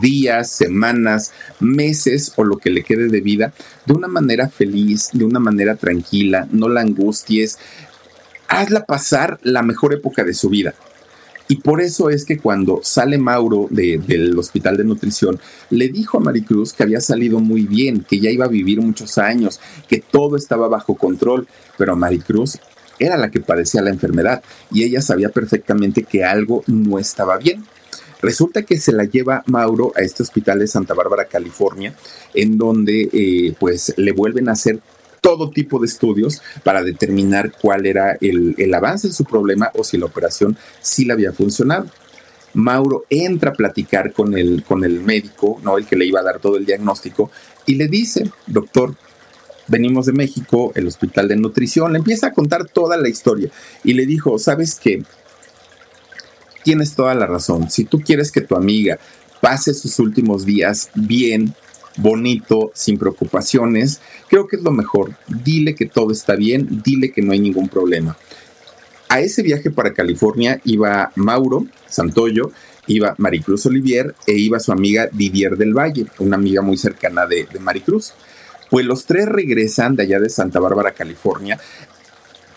[0.00, 3.52] días, semanas, meses o lo que le quede de vida
[3.86, 7.58] de una manera feliz, de una manera tranquila, no la angusties,
[8.48, 10.74] hazla pasar la mejor época de su vida.
[11.50, 16.20] Y por eso es que cuando sale Mauro del hospital de nutrición, le dijo a
[16.20, 20.36] Maricruz que había salido muy bien, que ya iba a vivir muchos años, que todo
[20.36, 22.60] estaba bajo control, pero Maricruz
[23.00, 27.64] era la que padecía la enfermedad y ella sabía perfectamente que algo no estaba bien.
[28.22, 31.94] Resulta que se la lleva Mauro a este hospital de Santa Bárbara, California,
[32.34, 34.80] en donde eh, pues le vuelven a hacer
[35.20, 39.84] todo tipo de estudios para determinar cuál era el, el avance de su problema o
[39.84, 41.86] si la operación sí le había funcionado.
[42.54, 45.78] Mauro entra a platicar con el, con el médico, ¿no?
[45.78, 47.30] El que le iba a dar todo el diagnóstico,
[47.66, 48.96] y le dice, doctor,
[49.68, 53.50] venimos de México, el hospital de nutrición, le empieza a contar toda la historia
[53.84, 55.04] y le dijo, ¿sabes qué?
[56.62, 57.70] Tienes toda la razón.
[57.70, 58.98] Si tú quieres que tu amiga
[59.40, 61.54] pase sus últimos días bien,
[61.96, 65.14] bonito, sin preocupaciones, creo que es lo mejor.
[65.26, 68.16] Dile que todo está bien, dile que no hay ningún problema.
[69.08, 72.52] A ese viaje para California iba Mauro Santoyo,
[72.86, 77.46] iba Maricruz Olivier e iba su amiga Didier del Valle, una amiga muy cercana de,
[77.52, 78.12] de Maricruz.
[78.70, 81.58] Pues los tres regresan de allá de Santa Bárbara, California,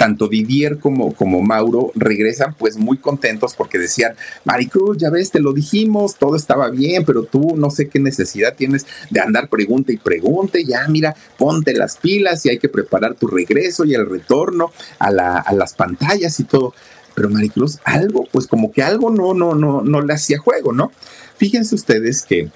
[0.03, 5.39] tanto Didier como, como Mauro regresan pues muy contentos porque decían, Maricruz, ya ves, te
[5.39, 9.93] lo dijimos, todo estaba bien, pero tú no sé qué necesidad tienes de andar pregunte
[9.93, 14.05] y pregunte, ya mira, ponte las pilas y hay que preparar tu regreso y el
[14.09, 16.73] retorno a, las pantallas y todo.
[17.15, 20.91] Pero Maricruz, algo, pues como que algo no, no, no, no le hacía juego, ¿no?
[21.37, 22.49] Fíjense ustedes que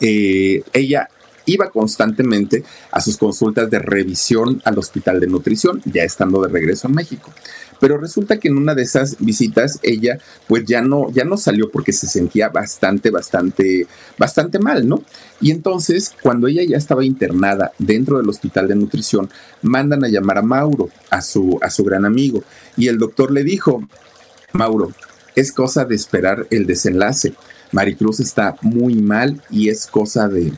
[0.00, 1.10] eh, ella
[1.52, 6.88] iba constantemente a sus consultas de revisión al hospital de nutrición, ya estando de regreso
[6.88, 7.32] en México.
[7.80, 11.70] Pero resulta que en una de esas visitas ella pues ya no, ya no salió
[11.70, 13.86] porque se sentía bastante, bastante,
[14.18, 15.02] bastante mal, ¿no?
[15.40, 19.30] Y entonces cuando ella ya estaba internada dentro del hospital de nutrición,
[19.62, 22.44] mandan a llamar a Mauro, a su, a su gran amigo,
[22.76, 23.82] y el doctor le dijo,
[24.52, 24.92] Mauro,
[25.34, 27.34] es cosa de esperar el desenlace.
[27.72, 30.52] Maricruz está muy mal y es cosa de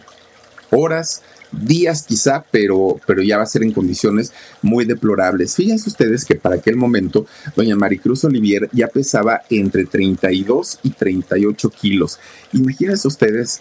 [0.72, 5.54] horas, días quizá, pero, pero ya va a ser en condiciones muy deplorables.
[5.54, 11.70] Fíjense ustedes que para aquel momento doña Maricruz Olivier ya pesaba entre 32 y 38
[11.70, 12.18] kilos.
[12.52, 13.60] Imagínense ustedes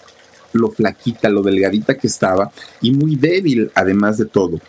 [0.54, 2.52] lo flaquita, lo delgadita que estaba
[2.82, 4.60] y muy débil además de todo.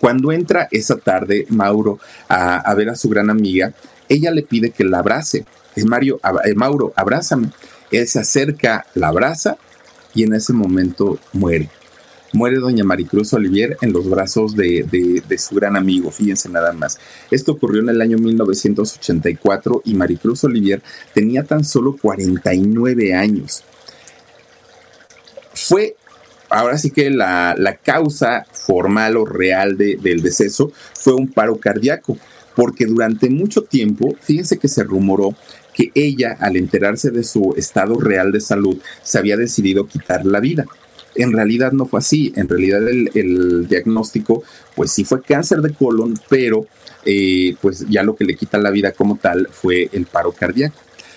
[0.00, 3.72] Cuando entra esa tarde Mauro a, ver a su gran amiga,
[4.08, 5.46] ella le pide que la abrace.
[5.74, 7.50] Es Mario, eh, Mauro, abrázame.
[7.90, 9.56] Él se acerca, la abraza
[10.14, 11.68] y en ese momento muere.
[12.32, 16.98] Muere doña Maricruz Olivier en los brazos de, de, su gran amigo, fíjense nada más.
[17.30, 23.62] Esto ocurrió en el año 1984 y Maricruz Olivier tenía tan solo 49 años.
[25.52, 25.94] Fue
[26.54, 32.16] ahora sí que la, causa formal o real del deceso fue un paro cardíaco,
[32.54, 35.34] porque durante mucho tiempo, fíjense que se rumoró
[35.74, 40.40] que ella, al enterarse de su estado real de salud, se había decidido quitar la
[40.40, 40.64] vida.
[41.14, 44.42] En realidad no fue así, en realidad el, diagnóstico,
[44.74, 46.66] pues sí fue cáncer de colon, pero
[47.04, 50.76] eh, pues ya lo que le quita la vida como tal fue el paro cardíaco.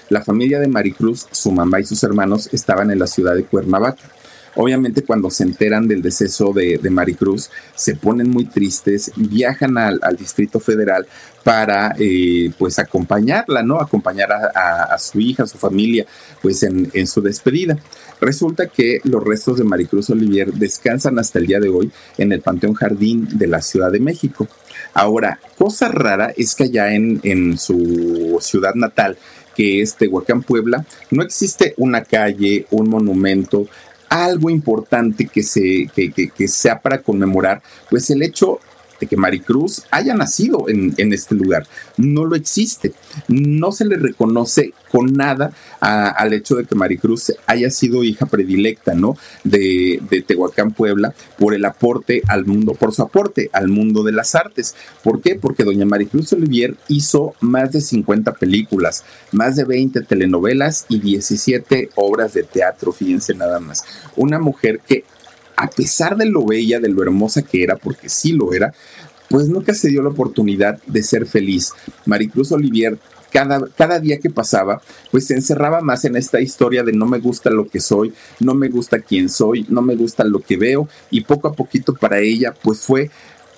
[0.09, 4.09] La familia de Maricruz, su mamá y sus hermanos estaban en la ciudad de Cuernavaca.
[4.59, 10.59] Obviamente cuando se enteran del deceso de, Maricruz, se ponen muy tristes, viajan al, Distrito
[10.59, 11.05] Federal
[11.43, 13.79] para eh, pues acompañarla, ¿no?
[13.79, 16.07] Acompañar a, su hija, a su familia,
[16.41, 17.77] pues en, en su despedida.
[18.19, 22.41] Resulta que los restos de Maricruz Olivier descansan hasta el día de hoy en el
[22.41, 24.47] Panteón Jardín de la Ciudad de México.
[24.95, 29.17] Ahora, cosa rara es que allá en, en su ciudad natal,
[29.55, 33.67] que es Tehuacán, Puebla, no existe una calle, un monumento,
[34.09, 38.59] algo importante que, se, que, que, sea para conmemorar, pues el hecho
[38.99, 41.65] de que Maricruz haya nacido en, este lugar.
[41.97, 42.93] No lo existe.
[43.27, 48.93] No se le reconoce con nada al hecho de que Maricruz haya sido hija predilecta,
[48.93, 49.15] ¿no?
[49.43, 54.11] De, de, Tehuacán, Puebla, por el aporte al mundo, por su aporte al mundo de
[54.11, 54.75] las artes.
[55.03, 55.35] ¿Por qué?
[55.35, 61.91] Porque doña Maricruz Olivier hizo más de 50 películas, más de 20 telenovelas y 17
[61.95, 63.83] obras de teatro, fíjense nada más.
[64.15, 65.03] Una mujer que
[65.57, 68.73] a pesar de lo bella, de lo hermosa que era, porque sí lo era,
[69.29, 71.73] pues nunca se dio la oportunidad de ser feliz.
[72.05, 72.97] Maricruz Olivier
[73.31, 74.81] cada, cada, día que pasaba,
[75.11, 78.53] pues se encerraba más en esta historia de no me gusta lo que soy, no
[78.53, 82.19] me gusta quién soy, no me gusta lo que veo y poco a poquito para
[82.19, 83.11] ella pues fue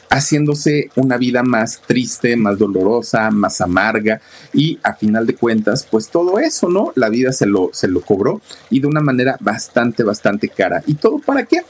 [0.10, 4.20] haciéndose una vida más triste, más dolorosa, más amarga
[4.54, 6.92] y a final de cuentas pues todo eso, ¿no?
[6.96, 8.42] La vida se lo, se lo cobró
[8.72, 10.82] y de una manera bastante, bastante cara.
[10.88, 11.62] ¿Y todo para qué?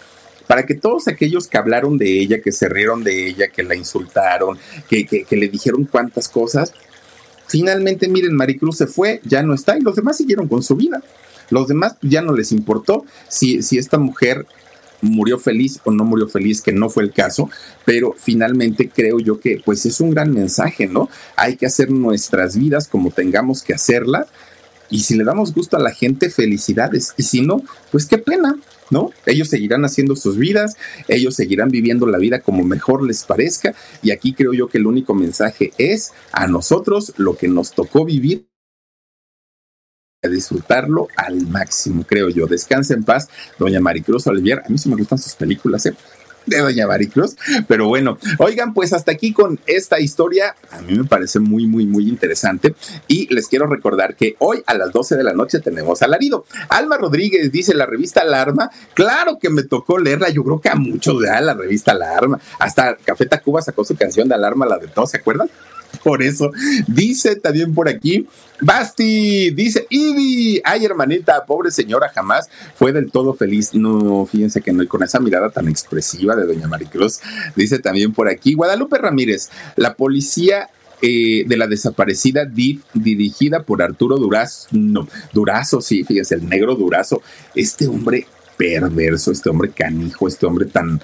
[0.50, 3.76] Para que todos aquellos que hablaron de ella, que se rieron de ella, que la
[3.76, 4.58] insultaron,
[4.90, 6.74] que, que, le dijeron cuantas cosas,
[7.46, 11.04] finalmente, miren, Maricruz se fue, ya no está, y los demás siguieron con su vida.
[11.52, 14.48] Los demás ya no les importó si, si esta mujer
[15.02, 17.52] murió feliz o no murió feliz, que no fue el caso,
[17.86, 21.10] pero finalmente creo yo que pues es un gran mensaje, ¿no?
[21.36, 24.26] Hay que hacer nuestras vidas como tengamos que hacerlas
[24.90, 28.56] y si le damos gusto a la gente, felicidades, y si no, pues qué pena,
[28.90, 29.12] ¿no?
[29.26, 30.78] Ellos seguirán haciendo sus vidas,
[31.08, 34.88] ellos seguirán viviendo la vida como mejor les parezca y aquí creo yo que el
[34.88, 38.48] único mensaje es a nosotros lo que nos tocó vivir
[40.22, 42.46] a disfrutarlo al máximo, creo yo.
[42.46, 44.62] Descansa en paz, doña Maricruz Olivier.
[44.66, 45.96] A mí sí me gustan sus películas, ¿eh?
[46.50, 47.36] De Doña Maricruz.
[47.68, 50.56] Pero bueno, oigan, pues hasta aquí con esta historia.
[50.72, 52.76] A mí me parece muy, muy, muy interesante.
[53.08, 56.46] Y les quiero recordar que hoy a las 12 de la noche tenemos alarido.
[56.70, 58.70] Alma Rodríguez dice la revista Alarma.
[58.94, 60.30] Claro que me tocó leerla.
[60.30, 62.40] Yo creo que a muchos de la revista Alarma.
[62.60, 65.50] Hasta Café Tacuba sacó su canción de Alarma, la de todos, ¿se acuerdan?
[66.04, 66.52] por eso.
[66.88, 68.28] Dice también por aquí,
[68.62, 73.74] Basti, dice Ivy, ay hermanita, pobre señora, jamás fue del todo feliz.
[73.74, 77.20] No, fíjense que no, y con esa mirada tan expresiva de doña Maricruz,
[77.56, 80.70] dice también por aquí, Guadalupe Ramírez, la policía
[81.02, 86.76] eh, de la desaparecida DIF, dirigida por Arturo Durazo, no, Durazo, sí, fíjense, el negro
[86.76, 87.22] Durazo,
[87.56, 88.28] este hombre
[88.60, 91.02] perverso, este hombre canijo, este hombre tan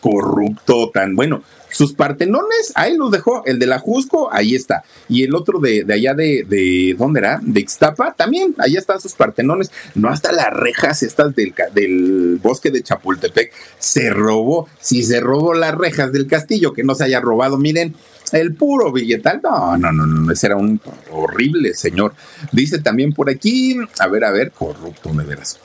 [0.00, 1.42] corrupto, tan bueno.
[1.70, 3.44] Sus partenones, ahí los dejó.
[3.44, 4.84] El de la Jusco, ahí está.
[5.08, 7.40] Y el otro de, allá de, de, ¿dónde era?
[7.42, 9.70] De Ixtapa, también, ahí están sus partenones.
[9.94, 13.52] No hasta las rejas estas del, del bosque de Chapultepec.
[13.78, 14.68] Se robó.
[14.80, 17.94] Si se robó las rejas del castillo, que no se haya robado, miren,
[18.32, 19.40] el puro billetal.
[19.42, 20.80] No, no, no, no, ese era un
[21.10, 22.14] horrible señor.
[22.52, 25.58] Dice también por aquí, a ver, a ver, corrupto, me verás.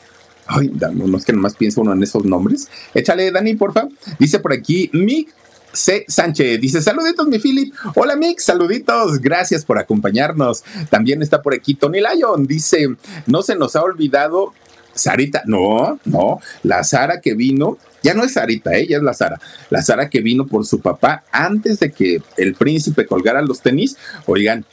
[0.52, 2.68] Ay, no es que nomás piensa uno en esos nombres.
[2.94, 3.88] Échale, Dani, porfa.
[4.20, 5.34] Dice por aquí, Mick
[5.74, 6.06] C.
[6.08, 7.74] Sánchez dice: Saluditos, mi Philip.
[7.96, 8.44] Hola, Mix.
[8.44, 9.20] Saluditos.
[9.20, 10.64] Gracias por acompañarnos.
[10.90, 12.46] También está por aquí Tony Lyon.
[12.46, 12.88] Dice:
[13.28, 14.54] No se nos ha olvidado
[14.94, 19.40] Sarita, no, no, la Sara que vino, ya no es Sarita, ella es la Sara,
[19.70, 23.98] la Sara que vino por su papá antes de que el príncipe colgara los tenis,
[24.26, 24.66] oigan,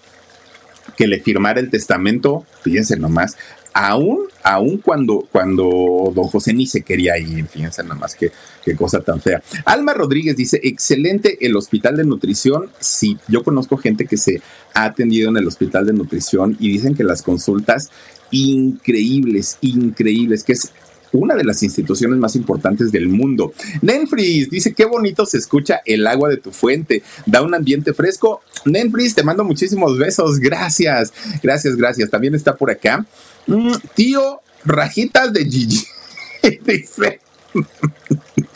[0.96, 3.36] que le firmara el testamento, fíjense nomás,
[3.72, 8.32] aún, aún cuando, cuando don José ni se quería ir, fíjense nomás qué,
[8.64, 9.42] qué cosa tan fea.
[9.64, 14.40] Alma Rodríguez dice, excelente el hospital de nutrición, sí, yo conozco gente que se
[14.74, 17.90] ha atendido en el hospital de nutrición y dicen que las consultas
[18.30, 20.72] increíbles, increíbles, que es
[21.12, 23.52] una de las instituciones más importantes del mundo.
[23.82, 28.42] Nenfris dice, qué bonito se escucha el agua de tu fuente, da un ambiente fresco.
[28.64, 32.11] Nenfris, te mando muchísimos besos, gracias, gracias, gracias.
[32.11, 33.06] También está por acá.
[33.46, 35.84] Mm, tío, rajitas de Gigi.
[36.66, 37.20] dice,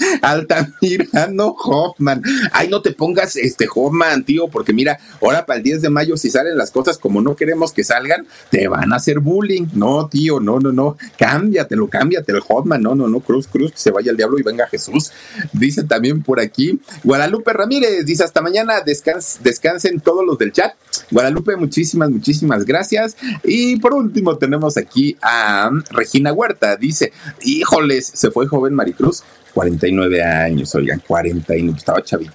[0.22, 2.22] Altamirano Hoffman.
[2.52, 6.16] Ay, no te pongas este Hoffman, tío, porque mira, ahora para el 10 de mayo,
[6.16, 9.66] si salen las cosas como no queremos que salgan, te van a hacer bullying.
[9.74, 10.96] No, tío, no, no, no.
[11.18, 12.82] Cámbiatelo, cámbiate el Hoffman.
[12.82, 15.12] No, no, no, Cruz, Cruz, que se vaya el diablo y venga Jesús.
[15.52, 20.74] Dice también por aquí Guadalupe Ramírez, dice hasta mañana, descansen todos los del chat.
[21.10, 23.16] Guadalupe, muchísimas, muchísimas gracias.
[23.44, 29.22] Y por último tenemos aquí a Regina Huerta, dice, híjoles, se fue joven Maricruz,
[29.54, 32.32] 49 años, oigan, 49, estaba chavita,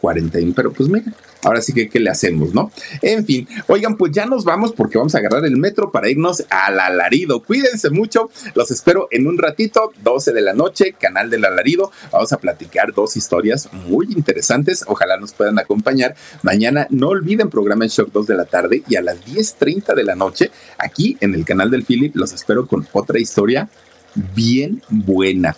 [0.00, 1.12] 41, pero pues mira,
[1.44, 2.70] ahora sí que qué le hacemos, ¿no?
[3.02, 6.44] En fin, oigan, pues ya nos vamos porque vamos a agarrar el metro para irnos
[6.50, 7.42] al alarido.
[7.42, 11.90] Cuídense mucho, los espero en un ratito, 12 de la noche, canal del alarido.
[12.10, 16.14] Vamos a platicar dos historias muy interesantes, ojalá nos puedan acompañar.
[16.42, 20.04] Mañana no olviden programa en Shock 2 de la tarde y a las 10.30 de
[20.04, 23.68] la noche, aquí en el canal del Philip, los espero con otra historia
[24.14, 25.56] bien buena.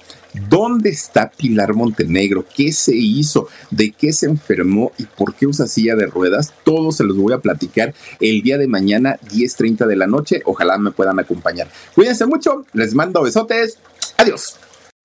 [0.48, 2.44] ¿Dónde está Pilar Montenegro?
[2.54, 3.48] ¿Qué se hizo?
[3.70, 4.92] ¿De qué se enfermó?
[4.98, 6.52] ¿Y por qué usa silla de ruedas?
[6.64, 10.42] Todo se los voy a platicar el día de mañana, 10.30 de la noche.
[10.44, 11.68] Ojalá me puedan acompañar.
[11.94, 12.64] Cuídense mucho.
[12.72, 13.78] Les mando besotes.
[14.18, 14.58] Adiós.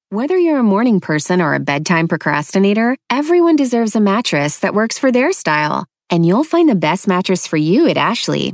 [0.09, 4.99] Whether you're a morning person or a bedtime procrastinator, everyone deserves a mattress that works
[4.99, 5.85] for their style.
[6.09, 8.53] And you'll find the best mattress for you at Ashley.